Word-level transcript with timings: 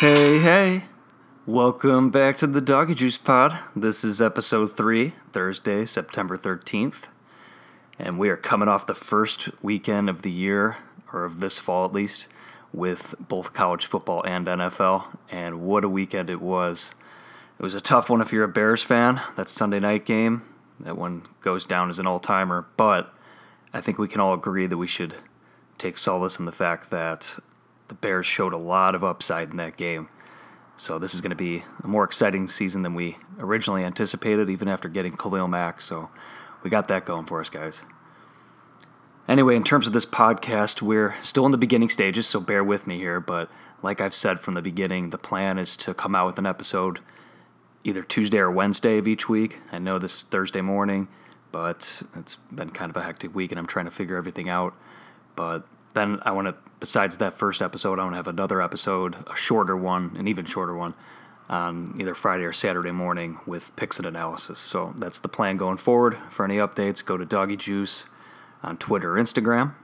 Hey, 0.00 0.38
hey. 0.38 0.84
Welcome 1.44 2.10
back 2.10 2.36
to 2.36 2.46
the 2.46 2.60
Doggy 2.60 2.94
Juice 2.94 3.18
Pod. 3.18 3.58
This 3.74 4.04
is 4.04 4.22
episode 4.22 4.76
3, 4.76 5.12
Thursday, 5.32 5.84
September 5.86 6.38
13th. 6.38 7.08
And 7.98 8.16
we 8.16 8.28
are 8.28 8.36
coming 8.36 8.68
off 8.68 8.86
the 8.86 8.94
first 8.94 9.48
weekend 9.60 10.08
of 10.08 10.22
the 10.22 10.30
year, 10.30 10.76
or 11.12 11.24
of 11.24 11.40
this 11.40 11.58
fall 11.58 11.84
at 11.84 11.92
least, 11.92 12.28
with 12.72 13.16
both 13.18 13.52
college 13.52 13.86
football 13.86 14.22
and 14.24 14.46
NFL. 14.46 15.18
And 15.32 15.62
what 15.62 15.84
a 15.84 15.88
weekend 15.88 16.30
it 16.30 16.40
was. 16.40 16.94
It 17.58 17.64
was 17.64 17.74
a 17.74 17.80
tough 17.80 18.08
one 18.08 18.20
if 18.20 18.32
you're 18.32 18.44
a 18.44 18.48
Bears 18.48 18.84
fan. 18.84 19.20
That 19.34 19.48
Sunday 19.48 19.80
night 19.80 20.04
game, 20.04 20.42
that 20.78 20.96
one 20.96 21.22
goes 21.40 21.66
down 21.66 21.90
as 21.90 21.98
an 21.98 22.06
all 22.06 22.20
timer. 22.20 22.68
But 22.76 23.12
I 23.74 23.80
think 23.80 23.98
we 23.98 24.06
can 24.06 24.20
all 24.20 24.34
agree 24.34 24.68
that 24.68 24.78
we 24.78 24.86
should 24.86 25.16
take 25.76 25.98
solace 25.98 26.38
in 26.38 26.44
the 26.44 26.52
fact 26.52 26.90
that 26.90 27.40
the 27.88 27.94
Bears 27.94 28.26
showed 28.26 28.52
a 28.52 28.58
lot 28.58 28.94
of 28.94 29.02
upside 29.02 29.50
in 29.50 29.56
that 29.56 29.76
game. 29.76 30.08
So 30.76 30.98
this 30.98 31.12
is 31.12 31.20
going 31.20 31.30
to 31.30 31.36
be 31.36 31.64
a 31.82 31.88
more 31.88 32.04
exciting 32.04 32.46
season 32.46 32.82
than 32.82 32.94
we 32.94 33.16
originally 33.38 33.82
anticipated, 33.82 34.48
even 34.48 34.68
after 34.68 34.88
getting 34.88 35.16
Khalil 35.16 35.48
Mack. 35.48 35.82
So 35.82 36.10
we 36.62 36.70
got 36.70 36.88
that 36.88 37.04
going 37.04 37.26
for 37.26 37.40
us, 37.40 37.48
guys. 37.48 37.82
Anyway, 39.26 39.56
in 39.56 39.64
terms 39.64 39.86
of 39.86 39.92
this 39.92 40.06
podcast, 40.06 40.80
we're 40.80 41.16
still 41.22 41.44
in 41.44 41.52
the 41.52 41.58
beginning 41.58 41.90
stages, 41.90 42.26
so 42.26 42.40
bear 42.40 42.62
with 42.62 42.86
me 42.86 42.98
here. 42.98 43.20
But 43.20 43.50
like 43.82 44.00
I've 44.00 44.14
said 44.14 44.40
from 44.40 44.54
the 44.54 44.62
beginning, 44.62 45.10
the 45.10 45.18
plan 45.18 45.58
is 45.58 45.76
to 45.78 45.92
come 45.94 46.14
out 46.14 46.26
with 46.26 46.38
an 46.38 46.46
episode 46.46 47.00
either 47.84 48.02
Tuesday 48.02 48.38
or 48.38 48.50
Wednesday 48.50 48.98
of 48.98 49.06
each 49.08 49.28
week. 49.28 49.58
I 49.72 49.78
know 49.78 49.98
this 49.98 50.16
is 50.16 50.22
Thursday 50.24 50.60
morning, 50.60 51.08
but 51.52 52.02
it's 52.16 52.36
been 52.36 52.70
kind 52.70 52.90
of 52.90 52.96
a 52.96 53.02
hectic 53.02 53.34
week 53.34 53.50
and 53.50 53.58
I'm 53.58 53.66
trying 53.66 53.84
to 53.84 53.90
figure 53.90 54.16
everything 54.16 54.48
out. 54.48 54.74
But 55.36 55.66
then 55.94 56.20
I 56.22 56.32
want 56.32 56.48
to, 56.48 56.67
besides 56.80 57.18
that 57.18 57.38
first 57.38 57.62
episode, 57.62 57.98
I'm 57.98 58.06
going 58.06 58.10
to 58.12 58.16
have 58.16 58.28
another 58.28 58.62
episode, 58.62 59.16
a 59.26 59.36
shorter 59.36 59.76
one, 59.76 60.14
an 60.16 60.28
even 60.28 60.44
shorter 60.44 60.74
one, 60.74 60.94
on 61.48 61.96
either 61.98 62.14
Friday 62.14 62.44
or 62.44 62.52
Saturday 62.52 62.90
morning 62.90 63.38
with 63.46 63.74
picks 63.76 63.98
and 63.98 64.06
analysis. 64.06 64.58
So 64.58 64.94
that's 64.96 65.18
the 65.18 65.28
plan 65.28 65.56
going 65.56 65.78
forward. 65.78 66.18
For 66.30 66.44
any 66.44 66.56
updates, 66.56 67.04
go 67.04 67.16
to 67.16 67.24
Doggy 67.24 67.56
Juice 67.56 68.04
on 68.62 68.76
Twitter 68.76 69.16
or 69.16 69.22
Instagram. 69.22 69.74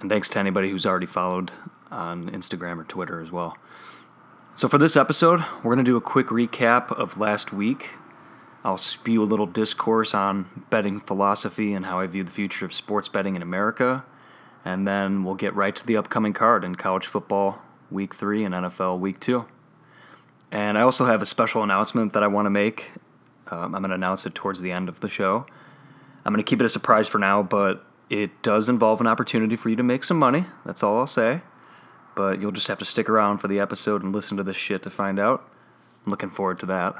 And 0.00 0.10
thanks 0.10 0.28
to 0.30 0.38
anybody 0.38 0.70
who's 0.70 0.86
already 0.86 1.06
followed 1.06 1.50
on 1.90 2.30
Instagram 2.30 2.78
or 2.78 2.84
Twitter 2.84 3.20
as 3.20 3.32
well. 3.32 3.56
So, 4.54 4.68
for 4.68 4.78
this 4.78 4.96
episode, 4.96 5.44
we're 5.62 5.74
going 5.74 5.84
to 5.84 5.90
do 5.90 5.96
a 5.96 6.00
quick 6.00 6.28
recap 6.28 6.90
of 6.92 7.16
last 7.16 7.52
week. 7.52 7.90
I'll 8.64 8.76
spew 8.76 9.22
a 9.22 9.24
little 9.24 9.46
discourse 9.46 10.14
on 10.14 10.64
betting 10.68 11.00
philosophy 11.00 11.72
and 11.72 11.86
how 11.86 12.00
I 12.00 12.06
view 12.06 12.24
the 12.24 12.30
future 12.30 12.64
of 12.64 12.72
sports 12.72 13.08
betting 13.08 13.36
in 13.36 13.42
America. 13.42 14.04
And 14.64 14.86
then 14.86 15.24
we'll 15.24 15.34
get 15.34 15.54
right 15.54 15.74
to 15.74 15.86
the 15.86 15.96
upcoming 15.96 16.32
card 16.32 16.64
in 16.64 16.74
college 16.74 17.06
football 17.06 17.62
week 17.90 18.14
three 18.14 18.44
and 18.44 18.54
NFL 18.54 18.98
week 18.98 19.20
two. 19.20 19.46
And 20.50 20.78
I 20.78 20.82
also 20.82 21.06
have 21.06 21.22
a 21.22 21.26
special 21.26 21.62
announcement 21.62 22.12
that 22.12 22.22
I 22.22 22.26
want 22.26 22.46
to 22.46 22.50
make. 22.50 22.92
Um, 23.48 23.74
I'm 23.74 23.82
going 23.82 23.90
to 23.90 23.94
announce 23.94 24.26
it 24.26 24.34
towards 24.34 24.60
the 24.60 24.72
end 24.72 24.88
of 24.88 25.00
the 25.00 25.08
show. 25.08 25.46
I'm 26.24 26.32
going 26.32 26.44
to 26.44 26.48
keep 26.48 26.60
it 26.60 26.64
a 26.64 26.68
surprise 26.68 27.08
for 27.08 27.18
now, 27.18 27.42
but 27.42 27.84
it 28.10 28.42
does 28.42 28.68
involve 28.68 29.00
an 29.00 29.06
opportunity 29.06 29.56
for 29.56 29.68
you 29.68 29.76
to 29.76 29.82
make 29.82 30.04
some 30.04 30.18
money. 30.18 30.46
That's 30.64 30.82
all 30.82 30.98
I'll 30.98 31.06
say. 31.06 31.42
But 32.14 32.40
you'll 32.40 32.52
just 32.52 32.68
have 32.68 32.78
to 32.78 32.84
stick 32.84 33.08
around 33.08 33.38
for 33.38 33.48
the 33.48 33.60
episode 33.60 34.02
and 34.02 34.12
listen 34.12 34.36
to 34.36 34.42
this 34.42 34.56
shit 34.56 34.82
to 34.82 34.90
find 34.90 35.18
out. 35.18 35.48
I'm 36.04 36.10
looking 36.10 36.30
forward 36.30 36.58
to 36.60 36.66
that. 36.66 36.96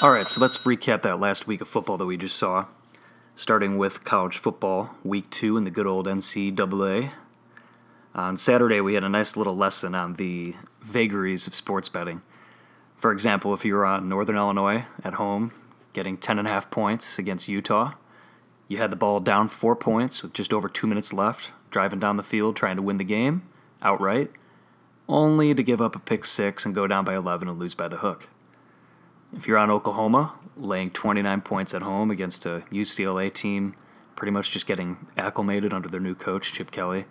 All 0.00 0.10
right, 0.10 0.28
so 0.30 0.40
let's 0.40 0.56
recap 0.58 1.02
that 1.02 1.20
last 1.20 1.46
week 1.46 1.60
of 1.60 1.68
football 1.68 1.98
that 1.98 2.06
we 2.06 2.16
just 2.16 2.36
saw. 2.36 2.66
Starting 3.40 3.78
with 3.78 4.04
college 4.04 4.36
football, 4.36 4.90
week 5.02 5.30
two 5.30 5.56
in 5.56 5.64
the 5.64 5.70
good 5.70 5.86
old 5.86 6.06
NCAA. 6.06 7.10
On 8.14 8.36
Saturday, 8.36 8.82
we 8.82 8.92
had 8.92 9.02
a 9.02 9.08
nice 9.08 9.34
little 9.34 9.56
lesson 9.56 9.94
on 9.94 10.16
the 10.16 10.54
vagaries 10.82 11.46
of 11.46 11.54
sports 11.54 11.88
betting. 11.88 12.20
For 12.96 13.10
example, 13.10 13.54
if 13.54 13.64
you 13.64 13.72
were 13.72 13.86
on 13.86 14.10
Northern 14.10 14.36
Illinois 14.36 14.84
at 15.02 15.14
home, 15.14 15.52
getting 15.94 16.18
10.5 16.18 16.70
points 16.70 17.18
against 17.18 17.48
Utah, 17.48 17.94
you 18.68 18.76
had 18.76 18.92
the 18.92 18.96
ball 18.96 19.20
down 19.20 19.48
four 19.48 19.74
points 19.74 20.22
with 20.22 20.34
just 20.34 20.52
over 20.52 20.68
two 20.68 20.86
minutes 20.86 21.10
left, 21.10 21.50
driving 21.70 21.98
down 21.98 22.18
the 22.18 22.22
field 22.22 22.56
trying 22.56 22.76
to 22.76 22.82
win 22.82 22.98
the 22.98 23.04
game 23.04 23.40
outright, 23.80 24.30
only 25.08 25.54
to 25.54 25.62
give 25.62 25.80
up 25.80 25.96
a 25.96 25.98
pick 25.98 26.26
six 26.26 26.66
and 26.66 26.74
go 26.74 26.86
down 26.86 27.06
by 27.06 27.16
11 27.16 27.48
and 27.48 27.58
lose 27.58 27.74
by 27.74 27.88
the 27.88 27.96
hook. 27.96 28.28
If 29.36 29.46
you're 29.46 29.58
on 29.58 29.70
Oklahoma, 29.70 30.34
laying 30.56 30.90
29 30.90 31.40
points 31.42 31.72
at 31.72 31.82
home 31.82 32.10
against 32.10 32.46
a 32.46 32.64
UCLA 32.72 33.32
team, 33.32 33.74
pretty 34.16 34.32
much 34.32 34.50
just 34.50 34.66
getting 34.66 35.06
acclimated 35.16 35.72
under 35.72 35.88
their 35.88 36.00
new 36.00 36.14
coach, 36.14 36.52
Chip 36.52 36.70
Kelly, 36.70 37.04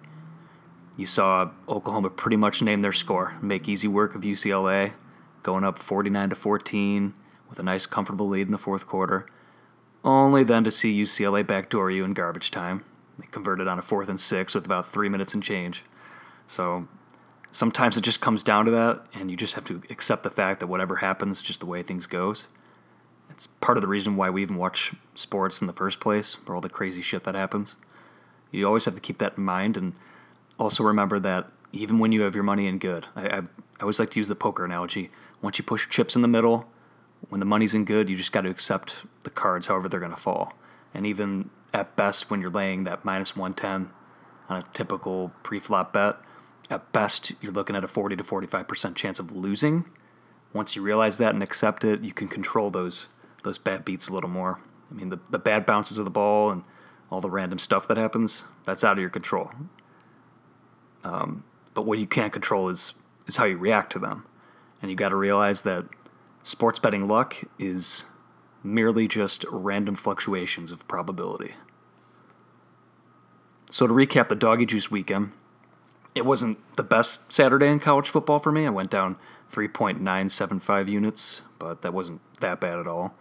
you 0.97 1.05
saw 1.05 1.51
Oklahoma 1.67 2.09
pretty 2.09 2.35
much 2.35 2.61
name 2.61 2.81
their 2.81 2.91
score, 2.91 3.37
make 3.41 3.69
easy 3.69 3.87
work 3.87 4.15
of 4.15 4.23
UCLA, 4.23 4.91
going 5.43 5.63
up 5.63 5.79
49 5.79 6.29
to 6.31 6.35
14 6.35 7.13
with 7.49 7.57
a 7.57 7.63
nice, 7.63 7.85
comfortable 7.85 8.27
lead 8.27 8.47
in 8.47 8.51
the 8.51 8.57
fourth 8.57 8.85
quarter, 8.85 9.25
only 10.03 10.43
then 10.43 10.65
to 10.65 10.71
see 10.71 11.01
UCLA 11.01 11.47
backdoor 11.47 11.89
you 11.89 12.03
in 12.03 12.13
garbage 12.13 12.51
time. 12.51 12.83
They 13.17 13.27
converted 13.27 13.67
on 13.67 13.79
a 13.79 13.81
fourth 13.81 14.09
and 14.09 14.19
six 14.19 14.53
with 14.53 14.65
about 14.65 14.91
three 14.91 15.07
minutes 15.07 15.33
and 15.33 15.41
change. 15.41 15.83
So 16.47 16.87
sometimes 17.51 17.97
it 17.97 18.01
just 18.01 18.21
comes 18.21 18.43
down 18.43 18.65
to 18.65 18.71
that, 18.71 19.05
and 19.13 19.29
you 19.29 19.37
just 19.37 19.55
have 19.55 19.65
to 19.65 19.81
accept 19.89 20.23
the 20.23 20.29
fact 20.29 20.59
that 20.59 20.67
whatever 20.67 20.97
happens, 20.97 21.43
just 21.43 21.59
the 21.59 21.65
way 21.65 21.83
things 21.83 22.05
goes. 22.05 22.45
It's 23.29 23.47
part 23.47 23.77
of 23.77 23.81
the 23.81 23.87
reason 23.87 24.15
why 24.15 24.29
we 24.29 24.41
even 24.41 24.57
watch 24.57 24.93
sports 25.15 25.61
in 25.61 25.67
the 25.67 25.73
first 25.73 25.99
place, 25.99 26.35
for 26.45 26.55
all 26.55 26.61
the 26.61 26.69
crazy 26.69 27.01
shit 27.01 27.23
that 27.23 27.35
happens. 27.35 27.75
You 28.51 28.65
always 28.65 28.85
have 28.85 28.95
to 28.95 29.01
keep 29.01 29.17
that 29.19 29.37
in 29.37 29.43
mind, 29.43 29.77
and 29.77 29.93
also 30.57 30.83
remember 30.83 31.19
that 31.19 31.47
even 31.71 31.99
when 31.99 32.11
you 32.11 32.21
have 32.21 32.35
your 32.35 32.43
money 32.43 32.67
in 32.67 32.79
good, 32.79 33.07
I, 33.15 33.27
I, 33.27 33.37
I 33.37 33.81
always 33.81 33.99
like 33.99 34.11
to 34.11 34.19
use 34.19 34.27
the 34.27 34.35
poker 34.35 34.65
analogy. 34.65 35.11
Once 35.41 35.57
you 35.57 35.63
push 35.63 35.87
chips 35.87 36.15
in 36.15 36.21
the 36.21 36.27
middle, 36.27 36.67
when 37.29 37.39
the 37.39 37.45
money's 37.45 37.73
in 37.73 37.85
good, 37.85 38.09
you 38.09 38.15
just 38.15 38.31
got 38.31 38.41
to 38.41 38.49
accept 38.49 39.03
the 39.21 39.29
cards 39.29 39.67
however 39.67 39.87
they're 39.87 39.99
going 39.99 40.11
to 40.11 40.17
fall. 40.17 40.53
And 40.93 41.05
even 41.05 41.49
at 41.73 41.95
best, 41.95 42.29
when 42.29 42.41
you're 42.41 42.49
laying 42.49 42.83
that 42.85 43.05
minus 43.05 43.35
110 43.35 43.93
on 44.49 44.57
a 44.57 44.63
typical 44.73 45.31
pre-flop 45.43 45.93
bet, 45.93 46.17
at 46.69 46.91
best, 46.91 47.33
you're 47.41 47.51
looking 47.51 47.75
at 47.75 47.83
a 47.83 47.87
40 47.87 48.15
to 48.15 48.23
45% 48.23 48.95
chance 48.95 49.19
of 49.19 49.31
losing. 49.31 49.85
Once 50.53 50.75
you 50.75 50.81
realize 50.81 51.17
that 51.17 51.33
and 51.33 51.43
accept 51.43 51.83
it, 51.83 52.01
you 52.01 52.13
can 52.13 52.27
control 52.27 52.69
those 52.69 53.07
those 53.43 53.57
bad 53.57 53.85
beats 53.85 54.09
a 54.09 54.13
little 54.13 54.29
more. 54.29 54.59
I 54.91 54.93
mean, 54.93 55.09
the, 55.09 55.19
the 55.29 55.39
bad 55.39 55.65
bounces 55.65 55.97
of 55.97 56.03
the 56.03 56.11
ball 56.11 56.51
and 56.51 56.63
all 57.09 57.21
the 57.21 57.29
random 57.29 57.57
stuff 57.57 57.87
that 57.87 57.95
happens, 57.95 58.43
that's 58.65 58.83
out 58.83 58.93
of 58.93 58.99
your 58.99 59.09
control. 59.09 59.51
Um, 61.05 61.45
but 61.73 61.83
what 61.83 61.99
you 61.99 62.07
can't 62.07 62.33
control 62.33 62.67
is 62.67 62.95
is 63.27 63.37
how 63.37 63.45
you 63.45 63.57
react 63.57 63.91
to 63.93 63.99
them. 63.99 64.25
And 64.81 64.91
you 64.91 64.97
got 64.97 65.09
to 65.09 65.15
realize 65.15 65.61
that 65.61 65.85
sports 66.43 66.79
betting 66.79 67.07
luck 67.07 67.37
is 67.57 68.05
merely 68.63 69.07
just 69.07 69.45
random 69.49 69.95
fluctuations 69.95 70.71
of 70.71 70.85
probability. 70.87 71.53
So 73.69 73.87
to 73.87 73.93
recap 73.93 74.29
the 74.29 74.35
doggy 74.35 74.65
juice 74.65 74.89
weekend, 74.89 75.31
it 76.15 76.25
wasn't 76.25 76.57
the 76.75 76.83
best 76.83 77.31
Saturday 77.31 77.67
in 77.67 77.79
college 77.79 78.09
football 78.09 78.39
for 78.39 78.51
me. 78.51 78.65
I 78.65 78.69
went 78.69 78.91
down 78.91 79.17
3.975 79.51 80.89
units, 80.89 81.41
but 81.57 81.81
that 81.81 81.93
wasn't 81.93 82.21
that 82.39 82.59
bad 82.59 82.79
at 82.79 82.87
all. 82.87 83.13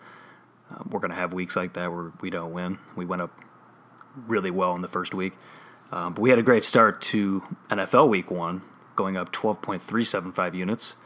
Uh, 0.70 0.82
we're 0.90 1.00
going 1.00 1.10
to 1.10 1.16
have 1.16 1.32
weeks 1.32 1.56
like 1.56 1.74
that 1.74 1.92
where 1.92 2.12
we 2.20 2.30
don't 2.30 2.52
win. 2.52 2.78
We 2.96 3.04
went 3.04 3.22
up 3.22 3.30
really 4.26 4.50
well 4.50 4.74
in 4.74 4.82
the 4.82 4.88
first 4.88 5.14
week. 5.14 5.34
Um, 5.90 6.14
but 6.14 6.20
we 6.20 6.30
had 6.30 6.38
a 6.38 6.42
great 6.42 6.64
start 6.64 7.00
to 7.02 7.42
NFL 7.70 8.08
week 8.08 8.30
one, 8.30 8.62
going 8.94 9.16
up 9.16 9.32
12.375 9.32 10.54
units. 10.54 10.96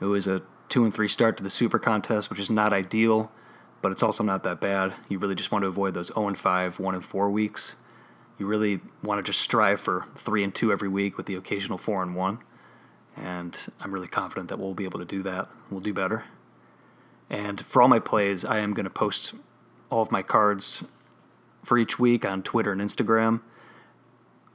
It 0.00 0.04
was 0.04 0.26
a 0.26 0.42
two 0.68 0.84
and 0.84 0.94
three 0.94 1.08
start 1.08 1.36
to 1.38 1.42
the 1.42 1.50
super 1.50 1.78
contest, 1.78 2.30
which 2.30 2.38
is 2.38 2.50
not 2.50 2.72
ideal, 2.72 3.32
but 3.82 3.90
it's 3.90 4.02
also 4.02 4.22
not 4.22 4.44
that 4.44 4.60
bad. 4.60 4.94
You 5.08 5.18
really 5.18 5.34
just 5.34 5.50
want 5.50 5.62
to 5.62 5.68
avoid 5.68 5.94
those 5.94 6.08
0 6.08 6.28
and 6.28 6.38
5, 6.38 6.78
1 6.78 6.94
and 6.94 7.04
4 7.04 7.30
weeks 7.30 7.74
you 8.38 8.46
really 8.46 8.80
want 9.02 9.18
to 9.18 9.22
just 9.22 9.40
strive 9.40 9.80
for 9.80 10.06
three 10.14 10.44
and 10.44 10.54
two 10.54 10.72
every 10.72 10.88
week 10.88 11.16
with 11.16 11.26
the 11.26 11.34
occasional 11.34 11.78
four 11.78 12.02
and 12.02 12.14
one. 12.14 12.38
And 13.16 13.58
I'm 13.80 13.92
really 13.92 14.08
confident 14.08 14.48
that 14.48 14.58
we'll 14.58 14.74
be 14.74 14.84
able 14.84 15.00
to 15.00 15.04
do 15.04 15.22
that. 15.24 15.48
We'll 15.70 15.80
do 15.80 15.92
better. 15.92 16.24
And 17.28 17.60
for 17.60 17.82
all 17.82 17.88
my 17.88 17.98
plays, 17.98 18.44
I 18.44 18.58
am 18.58 18.74
going 18.74 18.84
to 18.84 18.90
post 18.90 19.34
all 19.90 20.02
of 20.02 20.12
my 20.12 20.22
cards 20.22 20.84
for 21.64 21.76
each 21.76 21.98
week 21.98 22.24
on 22.24 22.42
Twitter 22.42 22.72
and 22.72 22.80
Instagram. 22.80 23.40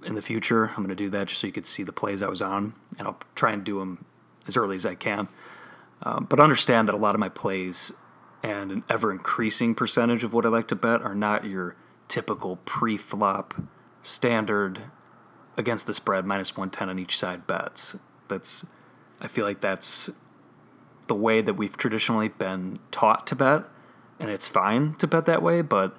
In 0.03 0.15
the 0.15 0.21
future, 0.21 0.69
I'm 0.69 0.77
going 0.77 0.89
to 0.89 0.95
do 0.95 1.09
that 1.09 1.27
just 1.27 1.41
so 1.41 1.47
you 1.47 1.53
could 1.53 1.67
see 1.67 1.83
the 1.83 1.93
plays 1.93 2.23
I 2.23 2.27
was 2.27 2.41
on, 2.41 2.73
and 2.97 3.07
I'll 3.07 3.19
try 3.35 3.51
and 3.51 3.63
do 3.63 3.79
them 3.79 4.05
as 4.47 4.57
early 4.57 4.75
as 4.75 4.85
I 4.85 4.95
can. 4.95 5.27
Um, 6.01 6.25
but 6.29 6.39
understand 6.39 6.87
that 6.87 6.95
a 6.95 6.97
lot 6.97 7.15
of 7.15 7.19
my 7.19 7.29
plays 7.29 7.93
and 8.41 8.71
an 8.71 8.83
ever 8.89 9.11
increasing 9.11 9.75
percentage 9.75 10.23
of 10.23 10.33
what 10.33 10.45
I 10.45 10.49
like 10.49 10.67
to 10.69 10.75
bet 10.75 11.01
are 11.01 11.15
not 11.15 11.45
your 11.45 11.75
typical 12.07 12.57
pre 12.57 12.97
flop 12.97 13.53
standard 14.01 14.83
against 15.57 15.87
the 15.87 15.93
spread 15.93 16.25
minus 16.25 16.55
110 16.55 16.89
on 16.89 16.99
each 16.99 17.17
side 17.17 17.47
bets. 17.47 17.95
That's 18.27 18.65
I 19.21 19.27
feel 19.27 19.45
like 19.45 19.61
that's 19.61 20.09
the 21.07 21.15
way 21.15 21.41
that 21.41 21.53
we've 21.53 21.77
traditionally 21.77 22.29
been 22.29 22.79
taught 22.91 23.27
to 23.27 23.35
bet 23.35 23.65
and 24.19 24.29
it's 24.29 24.47
fine 24.47 24.95
to 24.95 25.07
bet 25.07 25.25
that 25.25 25.41
way, 25.41 25.61
but 25.61 25.97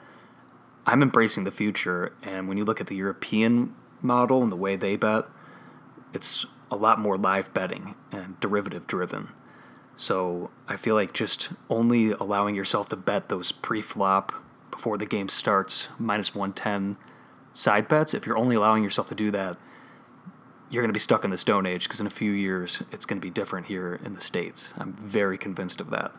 I'm 0.87 1.03
embracing 1.03 1.45
the 1.45 1.51
future 1.51 2.13
and 2.23 2.49
when 2.49 2.57
you 2.57 2.65
look 2.65 2.81
at 2.81 2.87
the 2.87 2.97
European 2.97 3.75
model 4.03 4.43
and 4.43 4.53
the 4.53 4.57
way 4.57 4.77
they 4.77 4.97
bet, 4.97 5.25
it's 6.13 6.47
a 6.71 6.77
lot 6.77 6.99
more 6.99 7.17
live 7.17 7.53
betting 7.55 7.95
and 8.13 8.39
derivative 8.41 8.87
driven. 8.87 9.29
So 9.97 10.51
I 10.67 10.77
feel 10.77 10.95
like 10.95 11.13
just 11.13 11.51
only 11.71 12.11
allowing 12.11 12.55
yourself 12.55 12.89
to 12.89 12.97
bet 12.97 13.29
those 13.29 13.53
pre 13.53 13.81
flop 13.81 14.33
before 14.75 14.99
the 14.99 15.07
game 15.07 15.29
starts, 15.29 15.89
minus 15.99 16.35
110 16.35 16.97
side 17.53 17.87
bets, 17.87 18.13
if 18.13 18.27
you're 18.27 18.37
only 18.37 18.57
allowing 18.57 18.83
yourself 18.83 19.07
to 19.07 19.15
do 19.15 19.31
that, 19.31 19.57
you're 20.69 20.83
going 20.83 20.89
to 20.89 20.95
be 20.95 21.01
stuck 21.01 21.25
in 21.25 21.31
the 21.31 21.39
Stone 21.39 21.67
Age 21.67 21.85
because 21.85 22.01
in 22.01 22.07
a 22.07 22.11
few 22.11 22.33
years 22.33 22.83
it's 22.91 23.07
going 23.07 23.21
to 23.21 23.25
be 23.25 23.31
different 23.31 23.69
here 23.69 24.01
in 24.05 24.15
the 24.15 24.21
States. 24.21 24.75
I'm 24.77 24.95
very 24.95 25.39
convinced 25.39 25.81
of 25.81 25.91
that. 25.91 26.13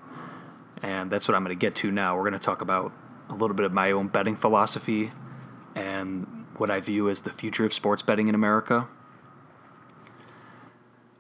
And 0.82 1.12
that's 1.12 1.28
what 1.28 1.36
I'm 1.36 1.44
going 1.44 1.56
to 1.56 1.60
get 1.60 1.76
to 1.78 1.92
now. 1.92 2.16
We're 2.16 2.24
going 2.24 2.34
to 2.34 2.40
talk 2.40 2.62
about 2.62 2.94
a 3.30 3.34
little 3.34 3.56
bit 3.56 3.66
of 3.66 3.74
my 3.74 3.92
own 3.92 4.08
betting 4.08 4.36
philosophy 4.36 5.12
and 5.74 6.46
what 6.58 6.72
I 6.72 6.80
view 6.80 7.10
as 7.10 7.24
the 7.24 7.32
future 7.32 7.66
of 7.66 7.74
sports 7.74 8.02
betting 8.02 8.30
in 8.30 8.36
America. 8.36 8.88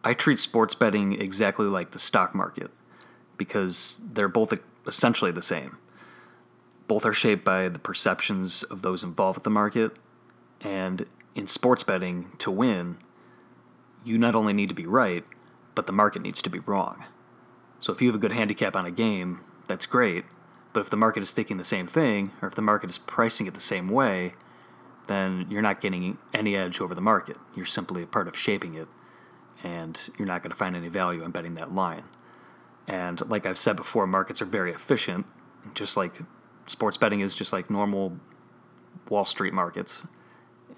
I 0.04 0.14
treat 0.14 0.40
sports 0.40 0.76
betting 0.76 1.20
exactly 1.20 1.66
like 1.66 1.92
the 1.92 2.00
stock 2.00 2.34
market 2.34 2.72
because 3.38 4.00
they're 4.14 4.30
both 4.30 4.54
essentially 4.88 5.31
the 5.31 5.42
same. 5.42 5.78
Both 6.88 7.06
are 7.06 7.14
shaped 7.14 7.44
by 7.44 7.70
the 7.70 7.80
perceptions 7.80 8.64
of 8.64 8.82
those 8.82 9.04
involved 9.04 9.38
with 9.38 9.44
the 9.44 9.50
market. 9.50 9.94
And 10.62 11.06
in 11.34 11.48
sports 11.48 11.84
betting, 11.84 12.32
to 12.40 12.52
win, 12.52 12.98
you 14.04 14.18
not 14.18 14.36
only 14.36 14.54
need 14.54 14.70
to 14.70 14.76
be 14.76 14.86
right, 14.86 15.24
but 15.74 15.88
the 15.88 15.94
market 15.94 16.22
needs 16.22 16.42
to 16.44 16.50
be 16.50 16.60
wrong. 16.60 17.06
So 17.80 17.92
if 17.92 18.02
you 18.02 18.08
have 18.08 18.16
a 18.16 18.20
good 18.20 18.32
handicap 18.32 18.76
on 18.76 18.86
a 18.86 18.92
game, 18.92 19.42
that's 19.68 19.86
great. 19.86 20.26
But 20.74 20.82
if 20.82 20.90
the 20.90 20.98
market 20.98 21.24
is 21.24 21.34
thinking 21.34 21.58
the 21.58 21.64
same 21.64 21.88
thing, 21.88 22.32
or 22.42 22.48
if 22.48 22.56
the 22.56 22.62
market 22.62 22.90
is 22.90 22.98
pricing 22.98 23.48
it 23.48 23.54
the 23.54 23.60
same 23.60 23.90
way, 23.90 24.34
then 25.08 25.48
you're 25.50 25.62
not 25.62 25.81
getting 25.81 26.18
any 26.34 26.56
edge 26.56 26.81
over 26.81 26.96
the 26.96 27.02
market. 27.02 27.38
You're 27.56 27.66
simply 27.66 28.04
a 28.04 28.08
part 28.08 28.28
of 28.28 28.38
shaping 28.38 28.76
it 28.76 28.88
and 29.64 30.10
you're 30.18 30.28
not 30.28 30.44
going 30.44 30.52
to 30.52 30.58
find 30.58 30.76
any 30.76 30.88
value 30.88 31.24
in 31.24 31.31
betting 31.31 31.56
that 31.56 31.74
line. 31.74 32.04
And 32.88 33.28
like 33.30 33.46
I've 33.46 33.58
said 33.58 33.76
before, 33.76 34.06
markets 34.06 34.42
are 34.42 34.46
very 34.46 34.72
efficient, 34.72 35.26
just 35.74 35.98
like 35.98 36.22
sports 36.68 36.98
betting 36.98 37.22
is 37.22 37.36
just 37.36 37.54
like 37.54 37.70
normal 37.70 38.18
Wall 39.10 39.26
Street 39.26 39.54
markets. 39.54 40.02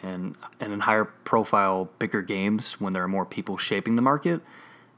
And 0.04 0.36
and 0.60 0.74
in 0.74 0.81
higher 0.81 1.06
profile, 1.06 1.89
bigger 1.98 2.22
games, 2.22 2.80
when 2.80 2.94
there 2.94 3.04
are 3.04 3.07
more 3.07 3.25
people 3.25 3.57
shaping 3.57 3.95
the 3.95 4.01
market, 4.01 4.42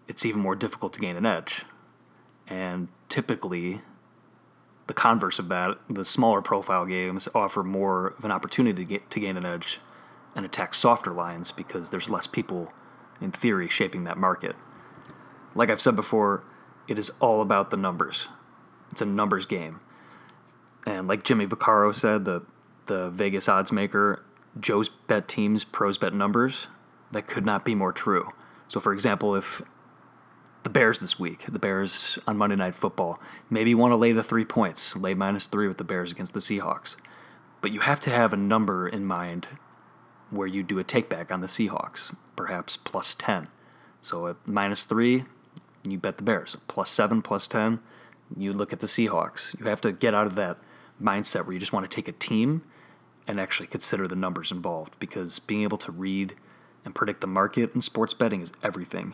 it's 0.07 0.25
even 0.25 0.41
more 0.41 0.55
difficult 0.55 0.93
to 0.93 0.99
gain 0.99 1.15
an 1.15 1.25
edge. 1.25 1.63
And 2.47 2.89
typically, 3.07 3.81
the 4.87 4.93
converse 4.93 5.39
of 5.39 5.49
that, 5.49 5.77
the 5.89 6.03
smaller 6.03 6.41
profile 6.41 6.85
games 6.85 7.29
offer 7.35 7.63
more 7.63 8.07
of 8.17 8.25
an 8.25 8.31
opportunity 8.31 8.83
to 8.83 8.89
get 8.89 9.09
to 9.11 9.19
gain 9.19 9.37
an 9.37 9.45
edge 9.45 9.79
and 10.35 10.45
attack 10.45 10.73
softer 10.73 11.11
lines 11.11 11.51
because 11.51 11.91
there's 11.91 12.09
less 12.09 12.27
people 12.27 12.73
in 13.21 13.31
theory, 13.31 13.67
shaping 13.67 14.03
that 14.05 14.17
market. 14.17 14.55
Like 15.55 15.69
I've 15.69 15.81
said 15.81 15.95
before, 15.95 16.43
it 16.87 16.97
is 16.97 17.11
all 17.19 17.41
about 17.41 17.69
the 17.69 17.77
numbers. 17.77 18.27
It's 18.91 19.01
a 19.01 19.05
numbers 19.05 19.45
game. 19.45 19.79
And 20.85 21.07
like 21.07 21.23
Jimmy 21.23 21.45
Vaccaro 21.45 21.93
said, 21.95 22.25
the 22.25 22.43
the 22.85 23.09
Vegas 23.11 23.47
odds 23.47 23.71
maker, 23.71 24.23
Joe's 24.59 24.89
bet 24.89 25.27
teams, 25.27 25.63
pros 25.63 25.97
bet 25.97 26.13
numbers. 26.13 26.67
That 27.11 27.27
could 27.27 27.45
not 27.45 27.63
be 27.63 27.75
more 27.75 27.91
true. 27.91 28.31
So, 28.67 28.79
for 28.79 28.93
example, 28.93 29.35
if 29.35 29.61
the 30.63 30.69
Bears 30.69 30.99
this 30.99 31.19
week, 31.19 31.45
the 31.47 31.59
Bears 31.59 32.19
on 32.27 32.37
Monday 32.37 32.55
Night 32.55 32.75
Football, 32.75 33.19
maybe 33.49 33.73
want 33.73 33.91
to 33.91 33.95
lay 33.95 34.11
the 34.11 34.23
three 34.23 34.45
points, 34.45 34.95
lay 34.95 35.13
minus 35.13 35.47
three 35.47 35.67
with 35.67 35.77
the 35.77 35.83
Bears 35.83 36.11
against 36.11 36.33
the 36.33 36.39
Seahawks. 36.39 36.97
But 37.61 37.71
you 37.71 37.81
have 37.81 37.99
to 38.01 38.09
have 38.09 38.33
a 38.33 38.37
number 38.37 38.87
in 38.87 39.05
mind 39.05 39.47
where 40.29 40.47
you 40.47 40.63
do 40.63 40.79
a 40.79 40.83
takeback 40.83 41.31
on 41.31 41.41
the 41.41 41.47
Seahawks, 41.47 42.15
perhaps 42.35 42.77
plus 42.77 43.15
10. 43.15 43.47
So 44.01 44.27
at 44.27 44.35
minus 44.45 44.83
3, 44.83 45.25
you 45.87 45.97
bet 45.97 46.17
the 46.17 46.23
Bears. 46.23 46.55
Plus 46.67 46.89
7, 46.89 47.21
plus 47.21 47.47
10, 47.47 47.79
you 48.37 48.53
look 48.53 48.71
at 48.71 48.79
the 48.79 48.87
Seahawks. 48.87 49.57
You 49.59 49.65
have 49.65 49.81
to 49.81 49.91
get 49.91 50.15
out 50.15 50.27
of 50.27 50.35
that 50.35 50.57
mindset 51.01 51.45
where 51.45 51.53
you 51.53 51.59
just 51.59 51.73
want 51.73 51.89
to 51.89 51.95
take 51.95 52.07
a 52.07 52.13
team 52.13 52.63
and 53.27 53.39
actually 53.39 53.67
consider 53.67 54.07
the 54.07 54.15
numbers 54.15 54.51
involved 54.51 54.97
because 54.99 55.39
being 55.39 55.63
able 55.63 55.77
to 55.77 55.91
read 55.91 56.35
and 56.83 56.95
predict 56.95 57.21
the 57.21 57.27
market 57.27 57.75
in 57.75 57.81
sports 57.81 58.13
betting 58.13 58.41
is 58.41 58.51
everything. 58.63 59.13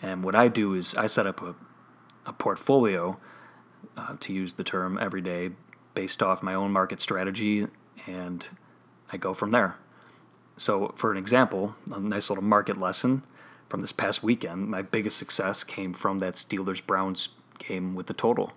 And 0.00 0.24
what 0.24 0.34
I 0.34 0.48
do 0.48 0.74
is 0.74 0.94
I 0.94 1.06
set 1.06 1.26
up 1.26 1.42
a, 1.42 1.54
a 2.24 2.32
portfolio, 2.32 3.18
uh, 3.96 4.16
to 4.20 4.32
use 4.32 4.54
the 4.54 4.64
term 4.64 4.98
every 5.00 5.20
day, 5.20 5.50
based 5.94 6.22
off 6.22 6.42
my 6.42 6.54
own 6.54 6.72
market 6.72 7.00
strategy, 7.00 7.66
and 8.06 8.48
I 9.12 9.16
go 9.16 9.34
from 9.34 9.50
there. 9.50 9.76
So, 10.56 10.94
for 10.96 11.10
an 11.10 11.18
example, 11.18 11.74
a 11.90 12.00
nice 12.00 12.30
little 12.30 12.44
market 12.44 12.76
lesson 12.76 13.24
from 13.68 13.80
this 13.80 13.92
past 13.92 14.22
weekend, 14.22 14.68
my 14.68 14.82
biggest 14.82 15.18
success 15.18 15.64
came 15.64 15.92
from 15.92 16.18
that 16.18 16.34
Steelers 16.34 16.84
Browns 16.84 17.30
game 17.58 17.94
with 17.94 18.06
the 18.06 18.14
total. 18.14 18.52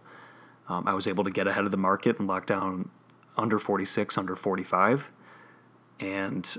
Um, 0.69 0.88
I 0.88 0.94
was 0.94 1.07
able 1.07 1.24
to 1.24 1.31
get 1.31 1.48
ahead 1.48 1.65
of 1.65 1.71
the 1.71 1.77
market 1.77 2.19
and 2.19 2.27
lock 2.27 2.45
down 2.45 2.89
under 3.38 3.60
46, 3.60 4.18
under 4.18 4.36
45. 4.36 5.12
And 6.00 6.57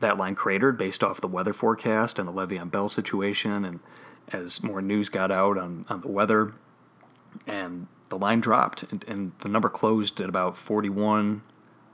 that 0.00 0.16
line 0.16 0.34
cratered 0.34 0.76
based 0.76 1.02
off 1.02 1.20
the 1.20 1.28
weather 1.28 1.52
forecast 1.52 2.18
and 2.18 2.28
the 2.28 2.32
Le'Veon 2.32 2.70
Bell 2.70 2.88
situation. 2.88 3.64
And 3.64 3.80
as 4.32 4.62
more 4.62 4.82
news 4.82 5.08
got 5.08 5.30
out 5.30 5.56
on, 5.56 5.84
on 5.88 6.00
the 6.00 6.08
weather, 6.08 6.54
and 7.46 7.86
the 8.08 8.18
line 8.18 8.40
dropped, 8.40 8.84
and, 8.84 9.04
and 9.06 9.32
the 9.40 9.48
number 9.48 9.68
closed 9.68 10.20
at 10.20 10.28
about 10.28 10.56
41 10.56 11.42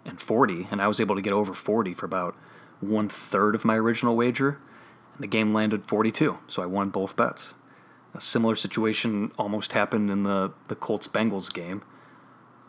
and 0.05 0.21
40. 0.21 0.69
And 0.71 0.81
I 0.81 0.89
was 0.89 1.01
able 1.01 1.15
to 1.15 1.23
get 1.23 1.33
over 1.33 1.55
40 1.55 1.95
for 1.95 2.07
about 2.07 2.37
one 2.81 3.09
third 3.09 3.55
of 3.55 3.65
my 3.65 3.77
original 3.77 4.17
wager, 4.17 4.59
and 5.15 5.23
the 5.23 5.29
game 5.29 5.53
landed 5.55 5.87
42, 5.87 6.39
so 6.47 6.63
I 6.63 6.67
won 6.67 6.91
both 6.91 7.17
bets. 7.17 7.55
A 8.15 8.21
similar 8.21 8.55
situation 8.55 9.33
almost 9.39 9.73
happened 9.73 10.11
in 10.11 10.23
the, 10.23 10.53
the 10.69 10.77
Colts 10.77 11.09
Bengals 11.09 11.53
game. 11.53 11.83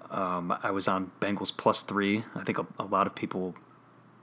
Um, 0.09 0.57
I 0.63 0.71
was 0.71 0.88
on 0.88 1.12
Bengals 1.19 1.56
plus 1.56 1.83
three. 1.83 2.24
I 2.36 2.44
think 2.44 2.57
a, 2.57 2.65
a, 2.80 2.86
lot 2.86 3.06
of 3.06 3.15
people 3.15 3.56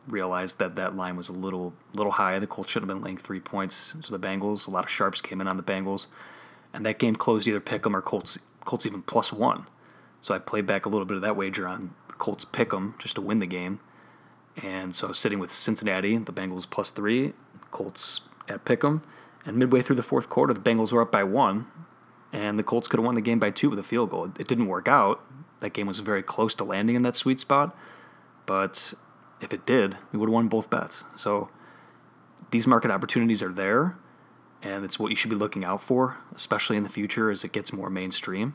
realized 0.08 0.58
that 0.58 0.74
that 0.76 0.96
line 0.96 1.16
was 1.16 1.28
a 1.28 1.32
little 1.32 1.74
little 1.92 2.12
high. 2.12 2.38
The 2.38 2.46
Colts 2.46 2.72
should 2.72 2.82
have 2.82 2.88
been 2.88 3.02
laying 3.02 3.18
three 3.18 3.40
points 3.40 3.94
to 4.02 4.10
the 4.10 4.18
Bengals. 4.18 4.66
A 4.66 4.70
lot 4.70 4.84
of 4.84 4.90
sharps 4.90 5.20
came 5.20 5.40
in 5.40 5.46
on 5.46 5.56
the 5.56 5.62
Bengals, 5.62 6.06
and 6.72 6.86
that 6.86 6.98
game 6.98 7.14
closed 7.14 7.46
either 7.46 7.60
pick'em 7.60 7.94
or 7.94 8.02
Colts 8.02 8.38
Colts 8.64 8.86
even 8.86 9.02
plus 9.02 9.32
one. 9.32 9.66
So 10.20 10.34
I 10.34 10.38
played 10.38 10.66
back 10.66 10.86
a 10.86 10.88
little 10.88 11.04
bit 11.04 11.16
of 11.16 11.22
that 11.22 11.36
wager 11.36 11.66
on 11.66 11.94
the 12.08 12.14
Colts 12.14 12.44
pick'em 12.44 12.98
just 12.98 13.16
to 13.16 13.20
win 13.20 13.40
the 13.40 13.46
game. 13.46 13.80
And 14.62 14.94
so 14.94 15.06
I 15.06 15.10
was 15.10 15.18
sitting 15.18 15.38
with 15.38 15.50
Cincinnati, 15.50 16.16
the 16.18 16.32
Bengals 16.32 16.68
plus 16.68 16.90
three, 16.90 17.32
Colts 17.70 18.22
at 18.48 18.64
Pick'em. 18.64 19.02
And 19.44 19.56
midway 19.56 19.82
through 19.82 19.96
the 19.96 20.02
fourth 20.02 20.28
quarter, 20.28 20.54
the 20.54 20.60
Bengals 20.60 20.92
were 20.92 21.02
up 21.02 21.10
by 21.10 21.24
one, 21.24 21.66
and 22.32 22.58
the 22.58 22.62
Colts 22.62 22.88
could 22.88 22.98
have 22.98 23.04
won 23.04 23.14
the 23.14 23.20
game 23.20 23.38
by 23.38 23.50
two 23.50 23.70
with 23.70 23.78
a 23.78 23.82
field 23.82 24.10
goal. 24.10 24.30
It 24.38 24.48
didn't 24.48 24.66
work 24.66 24.88
out. 24.88 25.24
That 25.60 25.72
game 25.72 25.86
was 25.86 25.98
very 26.00 26.22
close 26.22 26.54
to 26.56 26.64
landing 26.64 26.96
in 26.96 27.02
that 27.02 27.16
sweet 27.16 27.38
spot, 27.40 27.76
but 28.46 28.94
if 29.40 29.52
it 29.52 29.66
did, 29.66 29.96
we 30.12 30.18
would 30.18 30.28
have 30.28 30.34
won 30.34 30.48
both 30.48 30.70
bets. 30.70 31.04
So 31.14 31.50
these 32.50 32.66
market 32.66 32.90
opportunities 32.90 33.42
are 33.42 33.52
there, 33.52 33.96
and 34.62 34.84
it's 34.84 34.98
what 34.98 35.10
you 35.10 35.16
should 35.16 35.30
be 35.30 35.36
looking 35.36 35.64
out 35.64 35.82
for, 35.82 36.18
especially 36.34 36.76
in 36.76 36.82
the 36.82 36.88
future 36.88 37.30
as 37.30 37.44
it 37.44 37.52
gets 37.52 37.72
more 37.72 37.90
mainstream. 37.90 38.54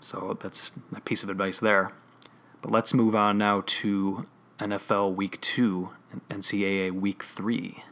So 0.00 0.36
that's 0.40 0.70
a 0.94 1.00
piece 1.00 1.22
of 1.22 1.28
advice 1.28 1.60
there. 1.60 1.92
But 2.62 2.70
let's 2.70 2.94
move 2.94 3.14
on 3.14 3.38
now 3.38 3.62
to 3.66 4.26
NFL 4.58 5.14
Week 5.14 5.40
2 5.40 5.90
and 6.12 6.28
NCAA 6.28 6.92
Week 6.92 7.22
3. 7.22 7.82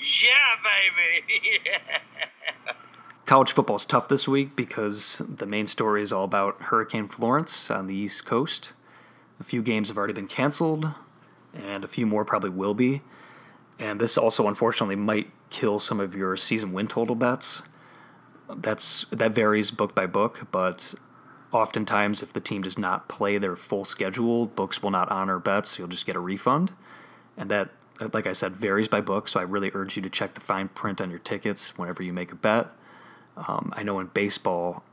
Yeah, 0.00 0.56
baby! 0.64 1.60
College 3.26 3.52
football 3.52 3.76
is 3.76 3.86
tough 3.86 4.08
this 4.08 4.26
week 4.26 4.56
because 4.56 5.20
the 5.28 5.46
main 5.46 5.66
story 5.66 6.02
is 6.02 6.12
all 6.12 6.24
about 6.24 6.62
Hurricane 6.62 7.06
Florence 7.06 7.70
on 7.70 7.86
the 7.86 7.94
East 7.94 8.24
Coast. 8.24 8.72
A 9.38 9.44
few 9.44 9.62
games 9.62 9.88
have 9.88 9.96
already 9.98 10.12
been 10.12 10.26
canceled, 10.26 10.92
and 11.54 11.84
a 11.84 11.88
few 11.88 12.06
more 12.06 12.24
probably 12.24 12.50
will 12.50 12.74
be. 12.74 13.02
And 13.78 14.00
this 14.00 14.18
also, 14.18 14.48
unfortunately, 14.48 14.96
might 14.96 15.30
kill 15.50 15.78
some 15.78 16.00
of 16.00 16.14
your 16.14 16.36
season 16.36 16.72
win 16.72 16.88
total 16.88 17.14
bets. 17.14 17.62
That's 18.54 19.04
that 19.10 19.32
varies 19.32 19.70
book 19.70 19.94
by 19.94 20.06
book, 20.06 20.46
but 20.50 20.94
oftentimes 21.52 22.22
if 22.22 22.32
the 22.32 22.40
team 22.40 22.62
does 22.62 22.78
not 22.78 23.08
play 23.08 23.38
their 23.38 23.56
full 23.56 23.84
schedule, 23.84 24.46
books 24.46 24.82
will 24.82 24.90
not 24.90 25.10
honor 25.10 25.38
bets. 25.38 25.78
You'll 25.78 25.88
just 25.88 26.06
get 26.06 26.16
a 26.16 26.20
refund, 26.20 26.72
and 27.36 27.50
that, 27.50 27.70
like 28.12 28.26
I 28.26 28.32
said, 28.32 28.56
varies 28.56 28.88
by 28.88 29.00
book. 29.00 29.28
So 29.28 29.40
I 29.40 29.42
really 29.42 29.70
urge 29.74 29.96
you 29.96 30.02
to 30.02 30.10
check 30.10 30.34
the 30.34 30.40
fine 30.40 30.68
print 30.68 31.00
on 31.00 31.10
your 31.10 31.18
tickets 31.18 31.76
whenever 31.76 32.02
you 32.02 32.12
make 32.12 32.32
a 32.32 32.36
bet. 32.36 32.68
Um, 33.36 33.72
I 33.76 33.82
know 33.82 34.00
in 34.00 34.06
baseball, 34.08 34.84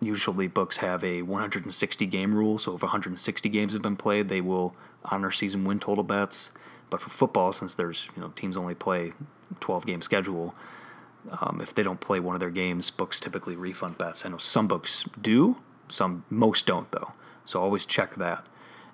usually 0.00 0.46
books 0.46 0.78
have 0.78 1.04
a 1.04 1.22
160 1.22 2.06
game 2.06 2.34
rule. 2.34 2.58
So 2.58 2.74
if 2.74 2.82
160 2.82 3.48
games 3.48 3.72
have 3.72 3.82
been 3.82 3.96
played, 3.96 4.28
they 4.28 4.40
will 4.40 4.74
honor 5.04 5.30
season 5.30 5.64
win 5.64 5.80
total 5.80 6.04
bets. 6.04 6.52
But 6.88 7.00
for 7.00 7.10
football, 7.10 7.52
since 7.52 7.74
there's 7.74 8.08
you 8.16 8.22
know 8.22 8.32
teams 8.34 8.56
only 8.56 8.74
play 8.74 9.12
12 9.60 9.86
game 9.86 10.02
schedule, 10.02 10.54
um, 11.30 11.60
if 11.62 11.74
they 11.74 11.82
don't 11.82 12.00
play 12.00 12.18
one 12.18 12.34
of 12.34 12.40
their 12.40 12.50
games, 12.50 12.90
books 12.90 13.20
typically 13.20 13.56
refund 13.56 13.98
bets. 13.98 14.24
I 14.24 14.30
know 14.30 14.38
some 14.38 14.66
books 14.66 15.04
do, 15.20 15.56
some 15.88 16.24
most 16.30 16.66
don't 16.66 16.90
though. 16.90 17.12
So 17.44 17.62
always 17.62 17.84
check 17.84 18.16
that. 18.16 18.46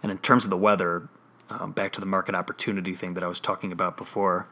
And 0.02 0.12
in 0.12 0.18
terms 0.18 0.44
of 0.44 0.50
the 0.50 0.56
weather, 0.56 1.08
um, 1.50 1.72
back 1.72 1.92
to 1.92 2.00
the 2.00 2.06
market 2.06 2.34
opportunity 2.34 2.94
thing 2.94 3.14
that 3.14 3.22
I 3.22 3.28
was 3.28 3.40
talking 3.40 3.72
about 3.72 3.96
before. 3.96 4.46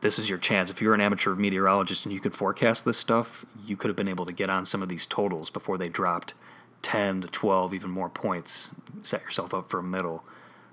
This 0.00 0.18
is 0.18 0.28
your 0.28 0.38
chance. 0.38 0.70
If 0.70 0.82
you're 0.82 0.94
an 0.94 1.00
amateur 1.00 1.34
meteorologist 1.34 2.04
and 2.04 2.12
you 2.12 2.20
could 2.20 2.34
forecast 2.34 2.84
this 2.84 2.98
stuff, 2.98 3.46
you 3.64 3.76
could 3.76 3.88
have 3.88 3.96
been 3.96 4.08
able 4.08 4.26
to 4.26 4.32
get 4.32 4.50
on 4.50 4.66
some 4.66 4.82
of 4.82 4.88
these 4.88 5.06
totals 5.06 5.48
before 5.48 5.78
they 5.78 5.88
dropped 5.88 6.34
10 6.82 7.22
to 7.22 7.28
12, 7.28 7.74
even 7.74 7.90
more 7.90 8.08
points. 8.08 8.70
Set 9.02 9.22
yourself 9.22 9.54
up 9.54 9.70
for 9.70 9.78
a 9.78 9.82
middle. 9.82 10.24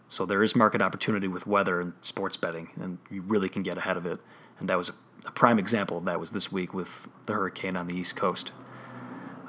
So 0.10 0.26
there 0.26 0.44
is 0.44 0.56
market 0.56 0.82
opportunity 0.82 1.28
with 1.28 1.48
weather 1.48 1.80
and 1.80 1.94
sports 2.02 2.38
betting, 2.38 2.70
and 2.80 2.98
you 3.10 3.22
really 3.22 3.50
can 3.50 3.64
get 3.64 3.78
ahead 3.78 3.98
of 3.98 4.06
it. 4.06 4.20
And 4.60 4.70
that 4.70 4.78
was 4.78 4.90
a, 4.90 4.94
a 5.26 5.32
prime 5.32 5.58
example 5.58 5.98
of 5.98 6.06
that 6.06 6.20
was 6.20 6.32
this 6.32 6.52
week 6.52 6.74
with 6.74 7.08
the 7.26 7.34
hurricane 7.34 7.76
on 7.76 7.88
the 7.88 7.96
East 7.96 8.16
Coast. 8.16 8.52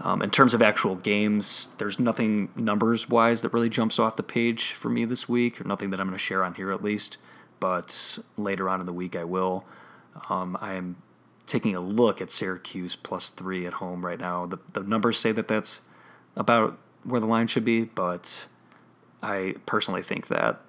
Um, 0.00 0.22
in 0.22 0.30
terms 0.30 0.54
of 0.54 0.60
actual 0.60 0.96
games, 0.96 1.68
there's 1.78 1.98
nothing 1.98 2.50
numbers 2.56 3.08
wise 3.08 3.42
that 3.42 3.52
really 3.52 3.68
jumps 3.68 3.98
off 3.98 4.16
the 4.16 4.22
page 4.22 4.72
for 4.72 4.88
me 4.88 5.04
this 5.04 5.28
week, 5.28 5.60
or 5.60 5.64
nothing 5.64 5.90
that 5.90 6.00
I'm 6.00 6.06
going 6.06 6.18
to 6.18 6.22
share 6.22 6.44
on 6.44 6.54
here 6.54 6.72
at 6.72 6.82
least. 6.82 7.16
But 7.60 8.18
later 8.36 8.68
on 8.68 8.80
in 8.80 8.86
the 8.86 8.92
week, 8.92 9.16
I 9.16 9.24
will. 9.24 9.64
Um, 10.28 10.58
I 10.60 10.74
am 10.74 10.96
taking 11.46 11.74
a 11.74 11.80
look 11.80 12.20
at 12.20 12.30
Syracuse 12.30 12.96
plus 12.96 13.30
three 13.30 13.66
at 13.66 13.74
home 13.74 14.04
right 14.04 14.18
now. 14.18 14.46
The, 14.46 14.58
the 14.72 14.80
numbers 14.80 15.18
say 15.18 15.32
that 15.32 15.48
that's 15.48 15.80
about 16.36 16.78
where 17.04 17.20
the 17.20 17.26
line 17.26 17.46
should 17.46 17.64
be, 17.64 17.84
but 17.84 18.46
I 19.22 19.54
personally 19.66 20.02
think 20.02 20.28
that 20.28 20.60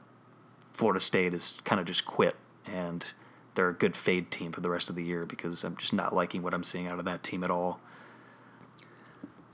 Florida 0.74 1.00
State 1.00 1.34
is 1.34 1.60
kind 1.64 1.80
of 1.80 1.88
just 1.88 2.06
quit 2.06 2.36
and 2.66 3.14
they're 3.56 3.70
a 3.70 3.74
good 3.74 3.96
fade 3.96 4.32
team 4.32 4.52
for 4.52 4.62
the 4.62 4.70
rest 4.70 4.90
of 4.90 4.96
the 4.96 5.04
year 5.04 5.26
because 5.26 5.64
I'm 5.64 5.78
just 5.78 5.94
not 5.94 6.14
liking 6.14 6.42
what 6.42 6.54
I'm 6.54 6.64
seeing 6.64 6.88
out 6.88 7.00
of 7.00 7.06
that 7.06 7.24
team 7.24 7.44
at 7.44 7.52
all. 7.52 7.80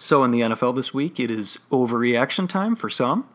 So 0.02 0.24
in 0.24 0.32
the 0.32 0.42
NFL 0.42 0.74
this 0.74 0.96
week, 0.96 1.20
it 1.20 1.30
is 1.30 1.60
overreaction 1.70 2.50
time 2.50 2.76
for 2.76 2.90
some. 2.90 3.30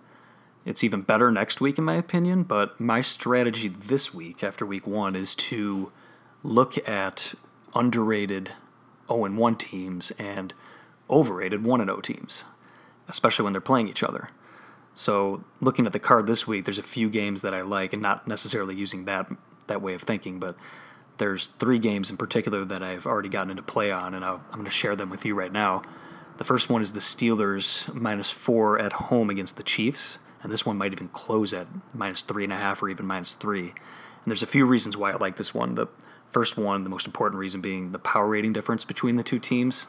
It's 0.64 0.82
even 0.82 1.02
better 1.02 1.30
next 1.30 1.61
week, 1.61 1.78
in 1.78 1.85
my 1.85 1.94
opinion. 1.94 2.42
But 2.42 2.80
my 2.80 3.02
strategy 3.02 3.68
this 3.68 4.12
week, 4.12 4.42
after 4.42 4.66
week 4.66 4.85
one, 4.85 5.14
is 5.14 5.37
to 5.37 5.92
look 6.42 6.76
at 6.88 7.35
underrated 7.76 8.50
0 9.06 9.30
1 9.30 9.54
teams 9.54 10.11
and 10.18 10.54
overrated 11.08 11.64
1 11.64 11.87
0 11.87 12.00
teams, 12.00 12.42
especially 13.08 13.44
when 13.44 13.52
they're 13.52 13.61
playing 13.61 13.88
each 13.88 14.02
other. 14.02 14.30
So, 14.96 15.44
looking 15.61 15.87
at 15.87 15.92
the 15.92 16.00
card 16.00 16.26
this 16.26 16.49
week, 16.49 16.64
there's 16.64 16.80
a 16.80 16.82
few 16.82 17.08
games 17.08 17.42
that 17.42 17.54
I 17.54 17.61
like, 17.61 17.92
and 17.92 18.02
not 18.02 18.26
necessarily 18.26 18.75
using 18.75 19.04
that 19.04 19.30
that 19.68 19.80
way 19.80 19.94
of 19.94 20.02
thinking, 20.02 20.40
but 20.40 20.56
there's 21.18 21.46
three 21.46 21.78
games 21.78 22.11
in 22.11 22.16
particular 22.16 22.64
that 22.64 22.82
I've 22.82 23.06
already 23.06 23.28
gotten 23.28 23.50
into 23.50 23.62
play 23.62 23.92
on, 23.92 24.14
and 24.14 24.25
i 24.25 24.32
am 24.32 24.40
going 24.50 24.64
to 24.64 24.70
share 24.70 24.96
them 24.96 25.11
with 25.11 25.25
you 25.25 25.37
right 25.37 25.52
now. 25.52 25.82
The 26.38 26.45
first 26.45 26.69
one 26.69 26.83
is 26.83 26.93
the 26.93 27.00
Steelers 27.00 27.93
minus 27.95 28.31
four 28.31 28.78
at 28.78 28.93
home 28.95 29.31
against 29.31 29.57
the 29.57 29.62
Chiefs, 29.62 30.19
and 30.43 30.52
this 30.52 30.66
one 30.66 30.76
might 30.76 30.93
even 30.93 31.09
close 31.09 31.52
at 31.52 31.66
minus 31.95 32.23
three 32.23 32.45
and 32.45 32.52
a 32.52 32.57
half 32.57 32.83
or 32.83 32.88
even 32.88 33.07
minus 33.07 33.35
three. 33.35 33.69
And 33.69 34.33
there's 34.33 34.43
a 34.43 34.47
few 34.47 34.66
reasons 34.66 34.97
why 34.97 35.12
I 35.12 35.16
like 35.16 35.37
this 35.37 35.55
one. 35.55 35.76
The 35.76 35.87
first 36.31 36.57
one, 36.59 36.85
the 36.85 36.90
most 36.90 37.07
important 37.07 37.38
reason 37.40 37.61
being 37.61 37.93
the 37.93 37.99
power 37.99 38.26
rating 38.26 38.52
difference 38.52 38.85
between 38.85 39.16
the 39.16 39.23
two 39.23 39.38
teams. 39.38 39.87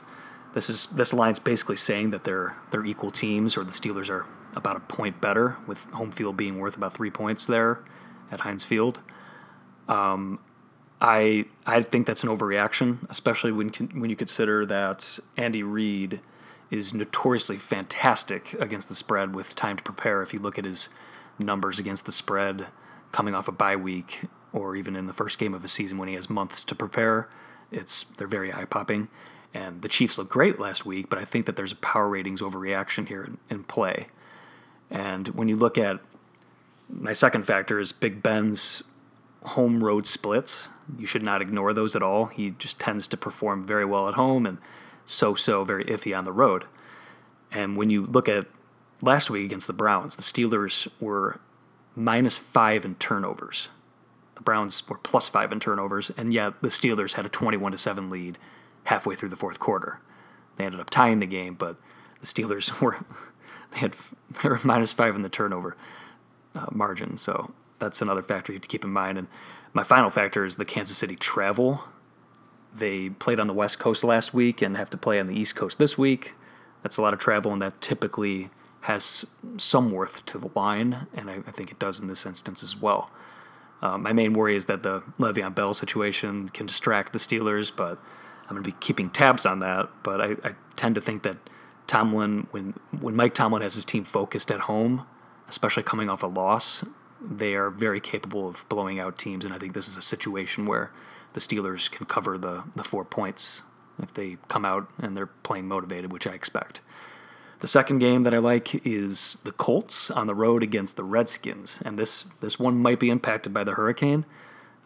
This 0.54 0.70
is 0.70 0.88
this 0.88 1.13
line's 1.13 1.39
basically 1.39 1.75
saying 1.75 2.12
that 2.12 2.24
they're 2.24 2.56
they're 2.72 2.86
equal 2.86 3.12
teams, 3.12 3.58
or 3.58 3.63
the 3.63 3.72
Steelers 3.72 4.10
are 4.10 4.25
about 4.56 4.77
a 4.77 4.80
point 4.80 5.20
better, 5.20 5.58
with 5.68 5.84
home 5.92 6.12
field 6.12 6.38
being 6.38 6.60
worth 6.60 6.77
about 6.77 6.94
three 6.94 7.12
points 7.12 7.46
there 7.46 7.80
at 8.32 8.39
Heinz 8.39 8.63
Field. 8.63 9.00
Um, 9.89 10.39
I 11.01 11.46
I 11.66 11.82
think 11.84 12.08
that's 12.08 12.24
an 12.24 12.30
overreaction, 12.30 13.08
especially 13.10 13.51
when 13.51 13.70
when 13.94 14.10
you 14.10 14.16
consider 14.16 14.66
that 14.66 15.20
Andy 15.36 15.63
Reid 15.63 16.22
is 16.69 16.93
notoriously 16.93 17.57
fantastic 17.57 18.53
against 18.53 18.89
the 18.89 18.95
spread 18.95 19.33
with 19.33 19.55
time 19.55 19.77
to 19.77 19.83
prepare. 19.83 20.21
If 20.21 20.33
you 20.33 20.39
look 20.39 20.59
at 20.59 20.65
his 20.65 20.89
numbers 21.39 21.79
against 21.79 22.05
the 22.05 22.12
spread 22.12 22.67
coming 23.12 23.36
off 23.36 23.47
a 23.47 23.51
bye 23.51 23.75
week, 23.75 24.25
or 24.51 24.75
even 24.75 24.95
in 24.95 25.07
the 25.07 25.13
first 25.13 25.39
game 25.39 25.53
of 25.53 25.63
a 25.63 25.67
season 25.67 25.97
when 25.97 26.07
he 26.07 26.15
has 26.15 26.29
months 26.29 26.63
to 26.65 26.75
prepare, 26.75 27.29
it's 27.71 28.03
they're 28.17 28.27
very 28.27 28.53
eye 28.53 28.65
popping. 28.65 29.07
And 29.53 29.81
the 29.81 29.88
Chiefs 29.88 30.17
look 30.17 30.29
great 30.29 30.59
last 30.59 30.86
week, 30.86 31.09
but 31.09 31.19
I 31.19 31.25
think 31.25 31.45
that 31.45 31.55
there's 31.55 31.71
a 31.71 31.77
power 31.77 32.09
ratings 32.09 32.41
overreaction 32.41 33.07
here 33.07 33.24
in, 33.24 33.38
in 33.50 33.63
play. 33.63 34.07
And 34.89 35.29
when 35.29 35.47
you 35.47 35.55
look 35.55 35.77
at 35.77 36.00
my 36.89 37.13
second 37.13 37.45
factor 37.45 37.79
is 37.79 37.91
Big 37.91 38.24
Ben's 38.24 38.83
home 39.43 39.83
road 39.83 40.07
splits. 40.07 40.69
You 40.97 41.07
should 41.07 41.24
not 41.24 41.41
ignore 41.41 41.74
those 41.74 41.95
at 41.95 42.03
all. 42.03 42.25
He 42.25 42.51
just 42.51 42.79
tends 42.79 43.07
to 43.07 43.17
perform 43.17 43.65
very 43.65 43.86
well 43.86 44.07
at 44.07 44.15
home 44.15 44.45
and 44.45 44.57
so 45.07 45.33
so 45.33 45.63
very 45.63 45.85
iffy 45.85 46.15
on 46.15 46.25
the 46.25 46.31
road. 46.31 46.65
And 47.51 47.77
when 47.77 47.89
you 47.89 48.05
look 48.05 48.29
at 48.29 48.45
last 49.01 49.29
week 49.29 49.45
against 49.45 49.65
the 49.65 49.73
Browns, 49.73 50.15
the 50.15 50.21
Steelers 50.21 50.87
were 50.99 51.39
minus 51.95 52.37
five 52.37 52.85
in 52.85 52.95
turnovers. 52.95 53.69
The 54.35 54.43
Browns 54.43 54.87
were 54.87 54.97
plus 54.97 55.27
five 55.27 55.51
in 55.51 55.59
turnovers, 55.59 56.11
and 56.17 56.33
yet 56.33 56.61
the 56.61 56.67
Steelers 56.67 57.13
had 57.13 57.25
a 57.25 57.29
21 57.29 57.71
to 57.71 57.77
7 57.77 58.09
lead 58.09 58.37
halfway 58.83 59.15
through 59.15 59.29
the 59.29 59.35
fourth 59.35 59.59
quarter. 59.59 59.99
They 60.57 60.65
ended 60.65 60.81
up 60.81 60.89
tying 60.89 61.19
the 61.19 61.25
game, 61.25 61.55
but 61.55 61.77
the 62.19 62.27
Steelers 62.27 62.79
were 62.81 62.97
they 63.71 63.79
had 63.79 63.95
they 64.43 64.49
were 64.49 64.59
minus 64.63 64.93
five 64.93 65.15
in 65.15 65.21
the 65.21 65.29
turnover 65.29 65.77
uh, 66.53 66.67
margin. 66.71 67.17
So 67.17 67.53
that's 67.79 68.01
another 68.01 68.21
factor 68.21 68.51
you 68.51 68.57
have 68.57 68.63
to 68.63 68.67
keep 68.67 68.83
in 68.83 68.91
mind. 68.91 69.17
And 69.17 69.27
my 69.73 69.83
final 69.83 70.09
factor 70.09 70.43
is 70.43 70.57
the 70.57 70.65
Kansas 70.65 70.97
City 70.97 71.15
travel 71.15 71.83
they 72.77 73.10
played 73.10 73.39
on 73.39 73.48
the 73.48 73.53
West 73.53 73.79
Coast 73.79 74.03
last 74.03 74.34
week 74.34 74.62
and 74.62 74.77
have 74.77 74.89
to 74.91 74.98
play 74.98 75.19
on 75.19 75.27
the 75.27 75.36
East 75.36 75.55
Coast 75.55 75.79
this 75.79 75.98
week. 75.98 76.36
That's 76.84 76.98
a 76.98 77.01
lot 77.01 77.13
of 77.13 77.19
travel, 77.19 77.51
and 77.51 77.62
that 77.62 77.81
typically 77.81 78.50
has 78.81 79.25
some 79.57 79.91
worth 79.91 80.25
to 80.27 80.38
the 80.38 80.50
line, 80.55 81.07
and 81.13 81.29
I, 81.29 81.36
I 81.48 81.51
think 81.51 81.72
it 81.72 81.79
does 81.79 82.00
in 82.00 82.07
this 82.07 82.25
instance 82.25 82.63
as 82.63 82.79
well. 82.79 83.10
Uh, 83.81 83.98
my 83.98 84.13
main 84.13 84.34
worry 84.34 84.55
is 84.55 84.65
that 84.67 84.84
the 84.84 85.01
Le'Veon 85.19 85.53
Bell 85.53 85.74
situation 85.74 86.50
can 86.50 86.65
distract 86.65 87.13
the 87.13 87.19
Steelers, 87.19 87.72
but 87.75 88.00
I'm 88.43 88.55
going 88.55 88.63
to 88.63 88.69
be 88.72 88.77
keeping 88.79 89.10
tabs 89.10 89.46
on 89.46 89.60
that. 89.60 89.89
But 90.03 90.22
I, 90.22 90.36
I 90.43 90.55
tend 90.75 90.96
to 90.96 91.01
think 91.01 91.24
that 91.24 91.38
Tomlin, 91.86 92.48
when 92.51 92.74
when 93.00 93.15
Mike 93.15 93.34
Tomlin 93.34 93.62
has 93.62 93.75
his 93.75 93.86
team 93.86 94.03
focused 94.03 94.50
at 94.51 94.62
home, 94.62 95.05
especially 95.48 95.84
coming 95.84 96.10
off 96.10 96.24
a 96.24 96.27
loss, 96.27 96.86
they 97.22 97.55
are 97.55 97.69
very 97.69 98.00
capable 98.00 98.48
of 98.48 98.67
blowing 98.69 99.00
out 99.00 99.17
teams, 99.17 99.46
and 99.46 99.53
I 99.53 99.57
think 99.57 99.74
this 99.74 99.88
is 99.88 99.98
a 99.98 100.01
situation 100.01 100.65
where 100.65 100.91
the 101.38 101.56
Steelers 101.56 101.91
can 101.91 102.08
cover 102.08 102.36
the, 102.36 102.63
the 102.75 102.84
four 102.84 103.06
points 103.06 103.62
if 104.01 104.12
they 104.12 104.38
come 104.48 104.65
out 104.65 104.89
and 104.98 105.15
they're 105.15 105.27
playing 105.27 105.67
motivated, 105.67 106.12
which 106.12 106.25
I 106.25 106.32
expect. 106.32 106.82
The 107.60 107.67
second 107.67 108.00
game 108.00 108.24
that 108.24 108.34
I 108.34 108.39
like 108.39 108.84
is 108.86 109.38
the 109.44 109.51
Colts 109.51 110.10
on 110.10 110.25
the 110.25 110.34
road 110.34 110.63
against 110.63 110.98
the 110.98 111.03
Redskins, 111.03 111.79
and 111.86 111.98
this 111.98 112.24
this 112.39 112.58
one 112.58 112.79
might 112.79 113.00
be 113.00 113.10
impacted 113.12 113.53
by 113.53 113.63
the 113.63 113.74
hurricane. 113.74 114.25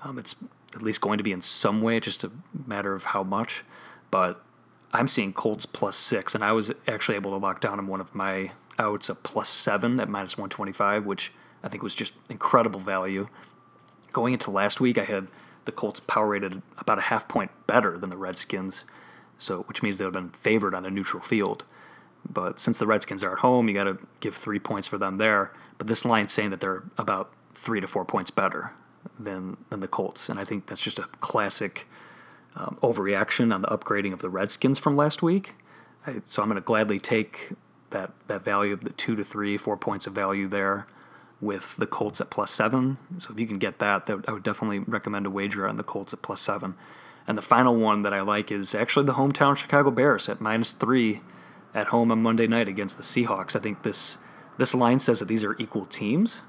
Um, 0.03 0.17
it's 0.17 0.35
at 0.75 0.81
least 0.81 0.99
going 0.99 1.17
to 1.17 1.23
be 1.23 1.31
in 1.31 1.41
some 1.41 1.81
way, 1.81 1.99
just 2.01 2.23
a 2.23 2.31
matter 2.65 2.93
of 2.93 3.05
how 3.05 3.23
much. 3.23 3.63
But 4.09 4.41
I'm 4.93 5.07
seeing 5.07 5.31
Colts 5.33 5.65
plus 5.65 5.95
six, 5.95 6.35
and 6.35 6.43
I 6.43 6.51
was 6.51 6.71
actually 6.85 7.15
able 7.15 7.31
to 7.31 7.37
lock 7.37 7.61
down 7.61 7.79
in 7.79 7.87
one 7.87 8.01
of 8.01 8.13
my 8.13 8.51
outs 8.77 9.07
a 9.09 9.15
plus 9.15 9.49
seven 9.49 10.01
at 10.01 10.09
minus 10.09 10.37
125, 10.37 11.05
which 11.05 11.31
I 11.63 11.69
think 11.69 11.83
was 11.83 11.95
just 11.95 12.13
incredible 12.29 12.79
value. 12.79 13.27
Going 14.11 14.33
into 14.33 14.51
last 14.51 14.81
week, 14.81 14.97
I 14.97 15.03
had 15.03 15.27
the 15.65 15.71
Colts 15.71 15.99
power 15.99 16.27
rated 16.27 16.61
about 16.77 16.97
a 16.97 17.01
half 17.01 17.27
point 17.27 17.51
better 17.67 17.97
than 17.97 18.09
the 18.09 18.17
Redskins, 18.17 18.85
so 19.37 19.61
which 19.63 19.83
means 19.83 19.97
they 19.97 20.05
would 20.05 20.15
have 20.15 20.23
been 20.23 20.39
favored 20.39 20.73
on 20.73 20.85
a 20.85 20.89
neutral 20.89 21.21
field. 21.21 21.65
But 22.27 22.59
since 22.59 22.79
the 22.79 22.87
Redskins 22.87 23.23
are 23.23 23.33
at 23.33 23.39
home, 23.39 23.67
you 23.67 23.73
got 23.73 23.85
to 23.85 23.97
give 24.19 24.35
three 24.35 24.59
points 24.59 24.87
for 24.87 24.97
them 24.97 25.17
there. 25.17 25.53
But 25.77 25.87
this 25.87 26.05
line's 26.05 26.33
saying 26.33 26.51
that 26.51 26.59
they're 26.59 26.83
about 26.97 27.31
three 27.55 27.81
to 27.81 27.87
four 27.87 28.05
points 28.05 28.31
better 28.31 28.71
than 29.19 29.57
than 29.69 29.79
the 29.79 29.87
Colts, 29.87 30.29
and 30.29 30.39
I 30.39 30.45
think 30.45 30.67
that's 30.67 30.83
just 30.83 30.99
a 30.99 31.03
classic 31.19 31.87
um, 32.55 32.77
overreaction 32.81 33.53
on 33.53 33.61
the 33.61 33.67
upgrading 33.69 34.13
of 34.13 34.21
the 34.21 34.29
Redskins 34.29 34.77
from 34.79 34.95
last 34.95 35.23
week. 35.23 35.55
I, 36.05 36.21
so 36.25 36.41
I'm 36.41 36.49
going 36.49 36.61
to 36.61 36.65
gladly 36.65 36.99
take 36.99 37.53
that 37.89 38.11
that 38.27 38.43
value 38.43 38.73
of 38.73 38.83
the 38.83 38.91
two 38.91 39.15
to 39.15 39.23
three, 39.23 39.57
four 39.57 39.77
points 39.77 40.07
of 40.07 40.13
value 40.13 40.47
there 40.47 40.87
with 41.41 41.75
the 41.77 41.87
Colts 41.87 42.21
at 42.21 42.29
plus 42.29 42.51
seven. 42.51 42.97
So 43.17 43.33
if 43.33 43.39
you 43.39 43.47
can 43.47 43.57
get 43.57 43.79
that, 43.79 44.05
that 44.05 44.25
I 44.27 44.31
would 44.31 44.43
definitely 44.43 44.79
recommend 44.79 45.25
a 45.25 45.29
wager 45.29 45.67
on 45.67 45.77
the 45.77 45.83
Colts 45.83 46.13
at 46.13 46.21
plus 46.21 46.39
seven. 46.39 46.75
And 47.27 47.37
the 47.37 47.41
final 47.41 47.75
one 47.75 48.03
that 48.03 48.13
I 48.13 48.21
like 48.21 48.51
is 48.51 48.75
actually 48.75 49.05
the 49.05 49.13
hometown 49.13 49.57
Chicago 49.57 49.91
Bears 49.91 50.29
at 50.29 50.39
minus 50.39 50.73
three 50.73 51.21
at 51.73 51.87
home 51.87 52.11
on 52.11 52.21
Monday 52.21 52.47
night 52.47 52.67
against 52.67 52.97
the 52.97 53.03
Seahawks. 53.03 53.55
I 53.55 53.59
think 53.59 53.83
this 53.83 54.17
this 54.57 54.75
line 54.75 54.99
says 54.99 55.19
that 55.19 55.27
these 55.27 55.43
are 55.43 55.55
equal 55.57 55.85
teams, 55.85 56.41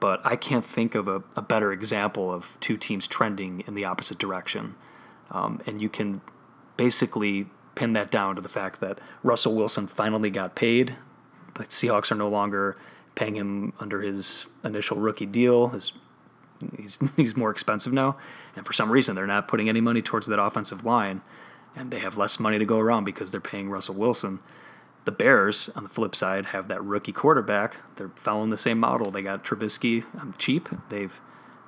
but 0.00 0.20
I 0.24 0.34
can't 0.34 0.64
think 0.64 0.94
of 0.94 1.06
a, 1.06 1.22
a 1.36 1.42
better 1.42 1.72
example 1.72 2.32
of 2.32 2.56
two 2.60 2.76
teams 2.76 3.06
trending 3.06 3.62
in 3.66 3.74
the 3.74 3.84
opposite 3.84 4.18
direction. 4.18 4.74
Um, 5.30 5.60
and 5.66 5.80
you 5.80 5.88
can 5.88 6.20
basically 6.76 7.46
pin 7.74 7.92
that 7.92 8.10
down 8.10 8.34
to 8.36 8.40
the 8.40 8.48
fact 8.48 8.80
that 8.80 8.98
Russell 9.22 9.54
Wilson 9.54 9.86
finally 9.86 10.30
got 10.30 10.54
paid. 10.54 10.96
The 11.54 11.64
Seahawks 11.64 12.10
are 12.10 12.16
no 12.16 12.28
longer 12.28 12.76
paying 13.14 13.36
him 13.36 13.72
under 13.78 14.02
his 14.02 14.46
initial 14.62 14.98
rookie 14.98 15.26
deal. 15.26 15.68
His, 15.68 15.92
he's 16.76 16.98
he's 17.16 17.36
more 17.36 17.50
expensive 17.50 17.92
now, 17.92 18.16
and 18.56 18.66
for 18.66 18.72
some 18.72 18.90
reason 18.90 19.14
they're 19.14 19.26
not 19.26 19.48
putting 19.48 19.68
any 19.68 19.80
money 19.80 20.02
towards 20.02 20.26
that 20.28 20.40
offensive 20.40 20.84
line, 20.84 21.22
and 21.76 21.90
they 21.90 21.98
have 21.98 22.16
less 22.16 22.38
money 22.38 22.58
to 22.58 22.64
go 22.64 22.78
around 22.78 23.04
because 23.04 23.30
they're 23.30 23.40
paying 23.40 23.70
Russell 23.70 23.94
Wilson. 23.94 24.40
The 25.04 25.12
Bears, 25.12 25.68
on 25.76 25.82
the 25.82 25.90
flip 25.90 26.14
side, 26.14 26.46
have 26.46 26.68
that 26.68 26.82
rookie 26.82 27.12
quarterback. 27.12 27.76
They're 27.96 28.12
following 28.16 28.48
the 28.48 28.56
same 28.56 28.80
model. 28.80 29.10
They 29.10 29.22
got 29.22 29.44
Trubisky 29.44 30.04
um, 30.18 30.34
cheap. 30.38 30.68
They've 30.88 31.20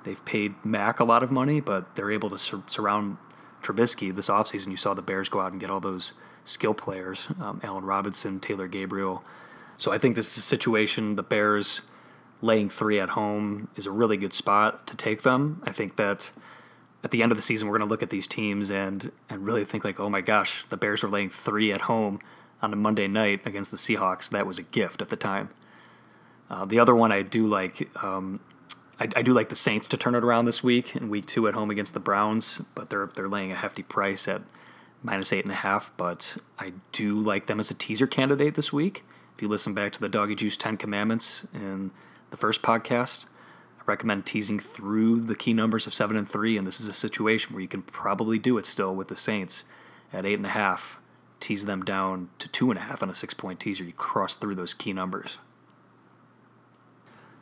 they've 0.03 0.23
paid 0.25 0.55
Mack 0.65 0.99
a 0.99 1.03
lot 1.03 1.21
of 1.21 1.31
money, 1.31 1.59
but 1.59 1.95
they're 1.95 2.11
able 2.11 2.29
to 2.31 2.37
sur- 2.37 2.63
surround 2.67 3.17
Trubisky 3.61 4.13
this 4.15 4.27
offseason. 4.27 4.71
You 4.71 4.77
saw 4.77 4.93
the 4.93 5.01
Bears 5.01 5.29
go 5.29 5.41
out 5.41 5.51
and 5.51 5.61
get 5.61 5.69
all 5.69 5.79
those 5.79 6.13
skill 6.45 6.73
players, 6.73 7.27
um, 7.39 7.59
Allen 7.63 7.85
Robinson, 7.85 8.39
Taylor 8.39 8.67
Gabriel. 8.67 9.23
So 9.77 9.91
I 9.91 9.97
think 9.97 10.15
this 10.15 10.31
is 10.31 10.37
a 10.37 10.41
situation 10.41 11.15
the 11.15 11.23
Bears 11.23 11.81
laying 12.41 12.69
three 12.69 12.99
at 12.99 13.09
home 13.09 13.67
is 13.75 13.85
a 13.85 13.91
really 13.91 14.17
good 14.17 14.33
spot 14.33 14.85
to 14.87 14.95
take 14.95 15.23
them. 15.23 15.61
I 15.65 15.71
think 15.71 15.95
that 15.95 16.31
at 17.03 17.11
the 17.11 17.23
end 17.23 17.31
of 17.31 17.37
the 17.37 17.41
season 17.41 17.67
we're 17.67 17.77
going 17.77 17.87
to 17.87 17.91
look 17.91 18.03
at 18.03 18.09
these 18.09 18.27
teams 18.27 18.69
and 18.69 19.11
and 19.29 19.45
really 19.45 19.65
think 19.65 19.83
like, 19.83 19.99
oh 19.99 20.09
my 20.09 20.21
gosh, 20.21 20.65
the 20.69 20.77
Bears 20.77 21.03
are 21.03 21.09
laying 21.09 21.29
three 21.29 21.71
at 21.71 21.81
home 21.81 22.19
on 22.61 22.73
a 22.73 22.75
Monday 22.75 23.07
night 23.07 23.45
against 23.45 23.71
the 23.71 23.77
Seahawks. 23.77 24.29
That 24.29 24.47
was 24.47 24.57
a 24.57 24.63
gift 24.63 25.01
at 25.01 25.09
the 25.09 25.15
time. 25.15 25.49
Uh, 26.49 26.65
the 26.65 26.79
other 26.79 26.95
one 26.95 27.11
I 27.11 27.21
do 27.21 27.45
like, 27.45 27.89
um, 28.03 28.39
I, 28.99 29.07
I, 29.17 29.21
do 29.21 29.33
like 29.33 29.49
the 29.49 29.55
Saints 29.55 29.85
to 29.87 29.97
turn 29.97 30.15
it 30.15 30.23
around 30.23 30.45
this 30.45 30.63
week 30.63 30.95
in 30.95 31.09
Week 31.09 31.25
Two 31.25 31.47
at 31.47 31.53
home 31.53 31.69
against 31.69 31.93
the 31.93 31.99
Browns, 31.99 32.61
but 32.73 32.89
they're 32.89 33.09
they're 33.15 33.27
laying 33.27 33.51
a 33.51 33.55
hefty 33.55 33.83
price 33.83 34.27
at 34.27 34.41
minus 35.03 35.33
eight 35.33 35.43
and 35.43 35.51
a 35.51 35.55
half. 35.55 35.91
But 35.97 36.37
I 36.57 36.73
do 36.93 37.19
like 37.19 37.47
them 37.47 37.59
as 37.59 37.69
a 37.69 37.75
teaser 37.75 38.07
candidate 38.07 38.55
this 38.55 38.71
week. 38.71 39.03
If 39.37 39.43
you 39.43 39.49
listen 39.49 39.75
back 39.75 39.91
to 39.91 39.99
the 39.99 40.09
Doggy 40.09 40.33
Juice 40.33 40.57
Ten 40.57 40.77
Commandments 40.77 41.45
in 41.53 41.91
the 42.31 42.37
first 42.37 42.63
podcast, 42.63 43.27
I 43.79 43.83
recommend 43.85 44.25
teasing 44.25 44.59
through 44.59 45.21
the 45.21 45.35
key 45.35 45.53
numbers 45.53 45.85
of 45.85 45.93
seven 45.93 46.17
and 46.17 46.27
three, 46.27 46.57
and 46.57 46.65
this 46.65 46.81
is 46.81 46.87
a 46.87 46.93
situation 46.93 47.53
where 47.53 47.61
you 47.61 47.67
can 47.67 47.83
probably 47.83 48.39
do 48.39 48.57
it 48.57 48.65
still 48.65 48.95
with 48.95 49.09
the 49.09 49.15
Saints 49.15 49.63
at 50.11 50.25
eight 50.25 50.39
and 50.39 50.45
a 50.47 50.49
half 50.49 50.99
tease 51.39 51.65
them 51.65 51.85
down 51.85 52.31
to 52.39 52.47
two 52.47 52.71
and 52.71 52.79
a 52.79 52.81
half 52.81 53.03
on 53.03 53.11
a 53.11 53.13
six 53.13 53.35
point 53.35 53.59
teaser. 53.59 53.83
You 53.83 53.93
cross 53.93 54.35
through 54.35 54.55
those 54.55 54.73
key 54.73 54.91
numbers. 54.91 55.37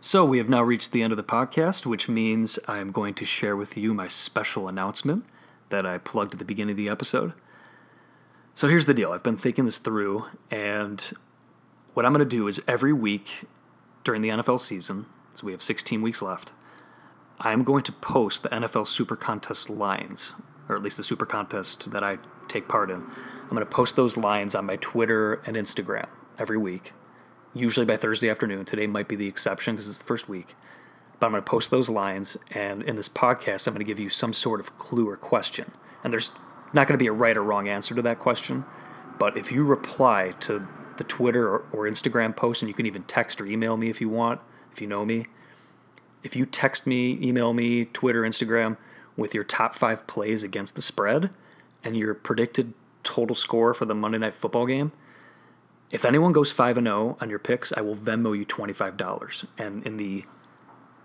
So, 0.02 0.26
we 0.26 0.38
have 0.38 0.50
now 0.50 0.64
reached 0.64 0.92
the 0.92 1.02
end 1.02 1.14
of 1.14 1.18
the 1.18 1.24
podcast, 1.24 1.86
which 1.86 2.10
means 2.10 2.60
I 2.68 2.80
am 2.80 2.92
going 2.92 3.14
to 3.14 3.26
share 3.26 3.56
with 3.56 3.78
you 3.78 3.94
my 3.94 4.10
special 4.10 4.68
announcement 4.68 5.24
that 5.70 5.86
I 5.86 5.98
plugged 5.98 6.34
at 6.34 6.40
the 6.40 6.46
beginning 6.46 6.74
of 6.74 6.78
the 6.78 6.90
episode. 6.90 7.32
So, 8.54 8.68
here's 8.68 8.86
the 8.86 8.94
deal 8.94 9.14
I've 9.14 9.24
been 9.24 9.38
thinking 9.38 9.64
this 9.64 9.80
through, 9.80 10.26
and 10.52 11.14
what 11.96 12.06
I'm 12.06 12.14
going 12.14 12.28
to 12.28 12.38
do 12.38 12.48
is 12.48 12.62
every 12.68 12.94
week 12.94 13.46
during 14.04 14.22
the 14.22 14.30
NFL 14.30 14.60
season, 14.60 15.06
so 15.34 15.46
we 15.46 15.54
have 15.54 15.62
16 15.62 16.02
weeks 16.02 16.22
left, 16.22 16.52
I'm 17.40 17.64
going 17.64 17.84
to 17.84 17.92
post 17.94 18.44
the 18.44 18.50
NFL 18.50 18.88
Super 18.88 19.16
Contest 19.16 19.70
lines, 19.70 20.34
or 20.68 20.76
at 20.76 20.84
least 20.84 20.98
the 20.98 21.06
Super 21.06 21.26
Contest 21.26 21.92
that 21.92 22.04
I 22.04 22.18
take 22.50 22.68
part 22.68 22.92
in. 22.92 22.98
I'm 22.98 23.50
going 23.50 23.62
to 23.62 23.66
post 23.66 23.96
those 23.96 24.18
lines 24.18 24.56
on 24.56 24.66
my 24.66 24.76
Twitter 24.76 25.36
and 25.46 25.56
Instagram 25.56 26.08
every 26.38 26.58
week, 26.58 26.92
usually 27.54 27.86
by 27.86 27.96
Thursday 27.96 28.30
afternoon. 28.30 28.66
Today 28.66 28.88
might 28.88 29.08
be 29.08 29.16
the 29.16 29.28
exception 29.28 29.76
because 29.76 29.88
it's 29.88 29.98
the 29.98 30.06
first 30.06 30.28
week. 30.28 30.54
But 31.20 31.28
I'm 31.28 31.32
going 31.32 31.44
to 31.44 31.50
post 31.50 31.72
those 31.72 31.88
lines, 31.88 32.36
and 32.52 32.84
in 32.84 32.98
this 32.98 33.08
podcast, 33.08 33.68
I'm 33.68 33.74
going 33.74 33.86
to 33.86 33.90
give 33.90 34.02
you 34.02 34.10
some 34.10 34.34
sort 34.34 34.60
of 34.60 34.78
clue 34.78 35.08
or 35.08 35.16
question. 35.16 35.72
And 36.04 36.12
there's 36.12 36.32
not 36.74 36.88
going 36.88 36.98
to 36.98 37.02
be 37.02 37.08
a 37.08 37.14
right 37.14 37.38
or 37.38 37.44
wrong 37.44 37.70
answer 37.70 37.96
to 37.96 38.02
that 38.02 38.20
question. 38.20 38.66
But 39.18 39.38
if 39.38 39.50
you 39.50 39.64
reply 39.64 40.32
to 40.42 40.68
the 40.98 41.04
Twitter 41.04 41.48
or, 41.48 41.66
or 41.72 41.90
Instagram 41.90 42.36
post, 42.36 42.62
and 42.62 42.70
you 42.70 42.74
can 42.74 42.86
even 42.86 43.04
text 43.04 43.40
or 43.42 43.46
email 43.46 43.78
me 43.78 43.90
if 43.90 44.02
you 44.02 44.10
want, 44.10 44.42
if 44.72 44.82
you 44.82 44.88
know 44.88 45.06
me, 45.06 45.26
if 46.24 46.36
you 46.36 46.46
text 46.46 46.88
me, 46.88 47.20
email 47.22 47.54
me, 47.54 47.86
Twitter, 47.86 48.24
Instagram 48.24 48.78
with 49.16 49.34
your 49.34 49.44
top 49.44 49.76
five 49.76 50.06
plays 50.08 50.44
against 50.44 50.76
the 50.76 50.82
spread 50.82 51.30
and 51.84 51.96
your 51.96 52.14
predicted 52.14 52.74
total 53.04 53.36
score 53.36 53.74
for 53.74 53.86
the 53.86 53.96
Monday 53.96 54.18
Night 54.18 54.34
Football 54.34 54.66
game. 54.66 54.92
If 55.92 56.04
anyone 56.04 56.34
goes 56.34 56.52
5 56.52 56.80
and 56.80 56.88
0 56.88 57.18
on 57.22 57.30
your 57.30 57.40
picks, 57.40 57.72
I 57.74 57.82
will 57.82 57.96
Venmo 57.96 58.38
you 58.38 58.46
$25. 58.46 59.46
And 59.58 59.86
in 59.86 59.98
the 59.98 60.26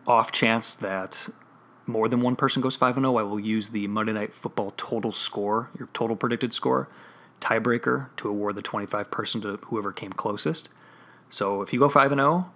off 0.06 0.32
chance 0.32 0.74
that 0.74 1.28
more 1.86 2.08
than 2.08 2.22
one 2.22 2.34
person 2.34 2.62
goes 2.62 2.76
5 2.76 2.96
and 2.96 3.04
0, 3.04 3.16
I 3.18 3.22
will 3.22 3.38
use 3.38 3.68
the 3.68 3.86
Monday 3.88 4.12
Night 4.12 4.32
Football 4.32 4.72
total 4.76 5.12
score, 5.12 5.68
your 5.78 5.88
total 5.92 6.16
predicted 6.16 6.54
score, 6.54 6.88
tiebreaker 7.40 8.08
to 8.16 8.28
award 8.28 8.56
the 8.56 8.62
25 8.62 9.10
person 9.10 9.40
to 9.42 9.56
whoever 9.64 9.92
came 9.92 10.12
closest. 10.12 10.68
So 11.28 11.62
if 11.62 11.72
you 11.72 11.78
go 11.78 11.88
5 11.88 12.12
and 12.12 12.18
0, 12.18 12.50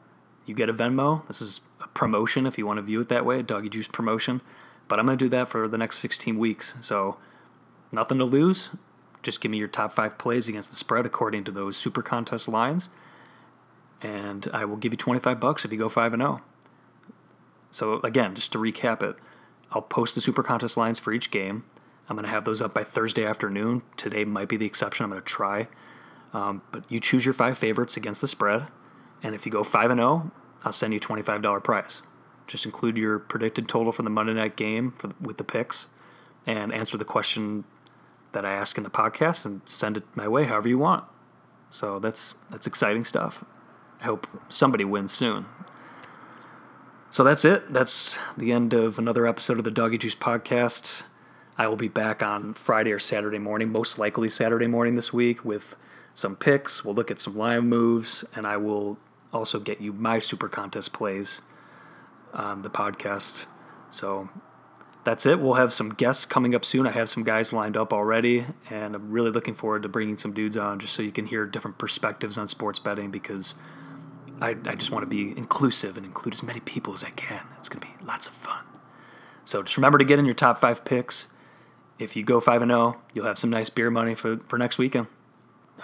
you 0.46 0.54
get 0.54 0.68
a 0.68 0.74
Venmo. 0.74 1.26
This 1.28 1.40
is 1.40 1.60
a 1.80 1.88
promotion 1.88 2.46
if 2.46 2.58
you 2.58 2.66
want 2.66 2.78
to 2.78 2.82
view 2.82 3.00
it 3.00 3.08
that 3.08 3.24
way, 3.24 3.40
a 3.40 3.42
doggy 3.42 3.68
juice 3.68 3.88
promotion. 3.88 4.40
But 4.88 4.98
I'm 4.98 5.06
going 5.06 5.18
to 5.18 5.24
do 5.24 5.28
that 5.30 5.48
for 5.48 5.66
the 5.66 5.78
next 5.78 5.98
16 5.98 6.38
weeks. 6.38 6.74
So 6.80 7.16
nothing 7.92 8.18
to 8.18 8.24
lose 8.24 8.70
just 9.24 9.40
give 9.40 9.50
me 9.50 9.58
your 9.58 9.68
top 9.68 9.92
five 9.92 10.16
plays 10.18 10.48
against 10.48 10.70
the 10.70 10.76
spread 10.76 11.06
according 11.06 11.44
to 11.44 11.50
those 11.50 11.76
super 11.76 12.02
contest 12.02 12.46
lines, 12.46 12.90
and 14.00 14.46
I 14.52 14.64
will 14.64 14.76
give 14.76 14.92
you 14.92 14.98
25 14.98 15.40
bucks 15.40 15.64
if 15.64 15.72
you 15.72 15.78
go 15.78 15.88
5 15.88 16.12
and 16.12 16.22
0. 16.22 16.42
So 17.70 18.00
again, 18.02 18.34
just 18.34 18.52
to 18.52 18.58
recap 18.58 19.02
it, 19.02 19.16
I'll 19.72 19.82
post 19.82 20.14
the 20.14 20.20
super 20.20 20.42
contest 20.44 20.76
lines 20.76 21.00
for 21.00 21.12
each 21.12 21.32
game. 21.32 21.64
I'm 22.08 22.16
going 22.16 22.24
to 22.24 22.30
have 22.30 22.44
those 22.44 22.60
up 22.60 22.74
by 22.74 22.84
Thursday 22.84 23.24
afternoon. 23.24 23.82
Today 23.96 24.24
might 24.24 24.48
be 24.48 24.56
the 24.56 24.66
exception. 24.66 25.04
I'm 25.04 25.10
going 25.10 25.22
to 25.22 25.26
try. 25.26 25.68
Um, 26.32 26.62
but 26.70 26.90
you 26.90 27.00
choose 27.00 27.24
your 27.24 27.34
five 27.34 27.56
favorites 27.56 27.96
against 27.96 28.20
the 28.20 28.28
spread, 28.28 28.66
and 29.22 29.34
if 29.34 29.46
you 29.46 29.52
go 29.52 29.62
5 29.62 29.90
and 29.90 30.00
0, 30.00 30.32
I'll 30.64 30.72
send 30.72 30.92
you 30.92 30.98
a 30.98 31.00
$25 31.00 31.62
prize. 31.62 32.02
Just 32.46 32.66
include 32.66 32.96
your 32.96 33.18
predicted 33.18 33.68
total 33.68 33.92
for 33.92 34.02
the 34.02 34.10
Monday 34.10 34.34
night 34.34 34.56
game 34.56 34.92
for, 34.98 35.10
with 35.20 35.38
the 35.38 35.44
picks 35.44 35.86
and 36.46 36.74
answer 36.74 36.98
the 36.98 37.04
question 37.04 37.64
that 38.32 38.44
I 38.44 38.52
ask 38.52 38.76
in 38.76 38.84
the 38.84 38.90
podcast 38.90 39.46
and 39.46 39.62
send 39.64 39.96
it 39.96 40.04
my 40.14 40.28
way 40.28 40.44
however 40.44 40.68
you 40.68 40.78
want. 40.78 41.04
So 41.70 41.98
that's 41.98 42.34
that's 42.50 42.66
exciting 42.66 43.04
stuff. 43.04 43.44
I 44.00 44.04
hope 44.04 44.26
somebody 44.48 44.84
wins 44.84 45.12
soon. 45.12 45.46
So 47.10 47.24
that's 47.24 47.44
it. 47.44 47.72
That's 47.72 48.18
the 48.36 48.52
end 48.52 48.74
of 48.74 48.98
another 48.98 49.26
episode 49.26 49.58
of 49.58 49.64
the 49.64 49.70
Doggy 49.70 49.98
Juice 49.98 50.16
podcast. 50.16 51.02
I 51.56 51.68
will 51.68 51.76
be 51.76 51.88
back 51.88 52.22
on 52.22 52.54
Friday 52.54 52.90
or 52.92 52.98
Saturday 52.98 53.38
morning, 53.38 53.70
most 53.70 53.98
likely 53.98 54.28
Saturday 54.28 54.66
morning 54.66 54.96
this 54.96 55.12
week, 55.12 55.44
with 55.44 55.76
some 56.12 56.34
picks. 56.34 56.84
We'll 56.84 56.94
look 56.94 57.10
at 57.10 57.20
some 57.20 57.36
line 57.36 57.68
moves, 57.68 58.24
and 58.34 58.46
I 58.46 58.56
will 58.56 58.98
also 59.32 59.60
get 59.60 59.80
you 59.80 59.92
my 59.92 60.18
super 60.18 60.48
contest 60.48 60.92
plays 60.92 61.40
on 62.32 62.62
the 62.62 62.70
podcast. 62.70 63.46
So 63.90 64.28
that's 65.04 65.26
it. 65.26 65.38
We'll 65.38 65.54
have 65.54 65.72
some 65.72 65.90
guests 65.90 66.24
coming 66.24 66.54
up 66.54 66.64
soon. 66.64 66.86
I 66.86 66.90
have 66.90 67.08
some 67.08 67.22
guys 67.22 67.52
lined 67.52 67.76
up 67.76 67.92
already, 67.92 68.46
and 68.68 68.96
I'm 68.96 69.10
really 69.10 69.30
looking 69.30 69.54
forward 69.54 69.82
to 69.84 69.88
bringing 69.88 70.16
some 70.16 70.32
dudes 70.32 70.56
on 70.56 70.80
just 70.80 70.94
so 70.94 71.02
you 71.02 71.12
can 71.12 71.26
hear 71.26 71.46
different 71.46 71.78
perspectives 71.78 72.36
on 72.36 72.48
sports 72.48 72.80
betting 72.80 73.10
because 73.12 73.54
I, 74.40 74.56
I 74.66 74.74
just 74.74 74.90
want 74.90 75.02
to 75.02 75.06
be 75.08 75.36
inclusive 75.36 75.96
and 75.96 76.04
include 76.04 76.34
as 76.34 76.42
many 76.42 76.60
people 76.60 76.94
as 76.94 77.04
I 77.04 77.10
can. 77.10 77.46
It's 77.58 77.68
going 77.68 77.80
to 77.80 77.86
be 77.86 78.04
lots 78.04 78.26
of 78.26 78.32
fun. 78.32 78.64
So 79.44 79.62
just 79.62 79.76
remember 79.76 79.98
to 79.98 80.04
get 80.04 80.18
in 80.18 80.24
your 80.24 80.34
top 80.34 80.58
five 80.58 80.84
picks. 80.84 81.28
If 81.98 82.16
you 82.16 82.22
go 82.22 82.40
5 82.40 82.62
and 82.62 82.70
0, 82.70 83.00
you'll 83.14 83.26
have 83.26 83.38
some 83.38 83.50
nice 83.50 83.70
beer 83.70 83.90
money 83.90 84.14
for, 84.14 84.38
for 84.48 84.58
next 84.58 84.78
weekend. 84.78 85.06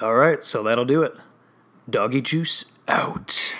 All 0.00 0.14
right, 0.14 0.42
so 0.42 0.62
that'll 0.62 0.84
do 0.84 1.02
it. 1.02 1.14
Doggy 1.88 2.20
Juice 2.20 2.64
out. 2.88 3.54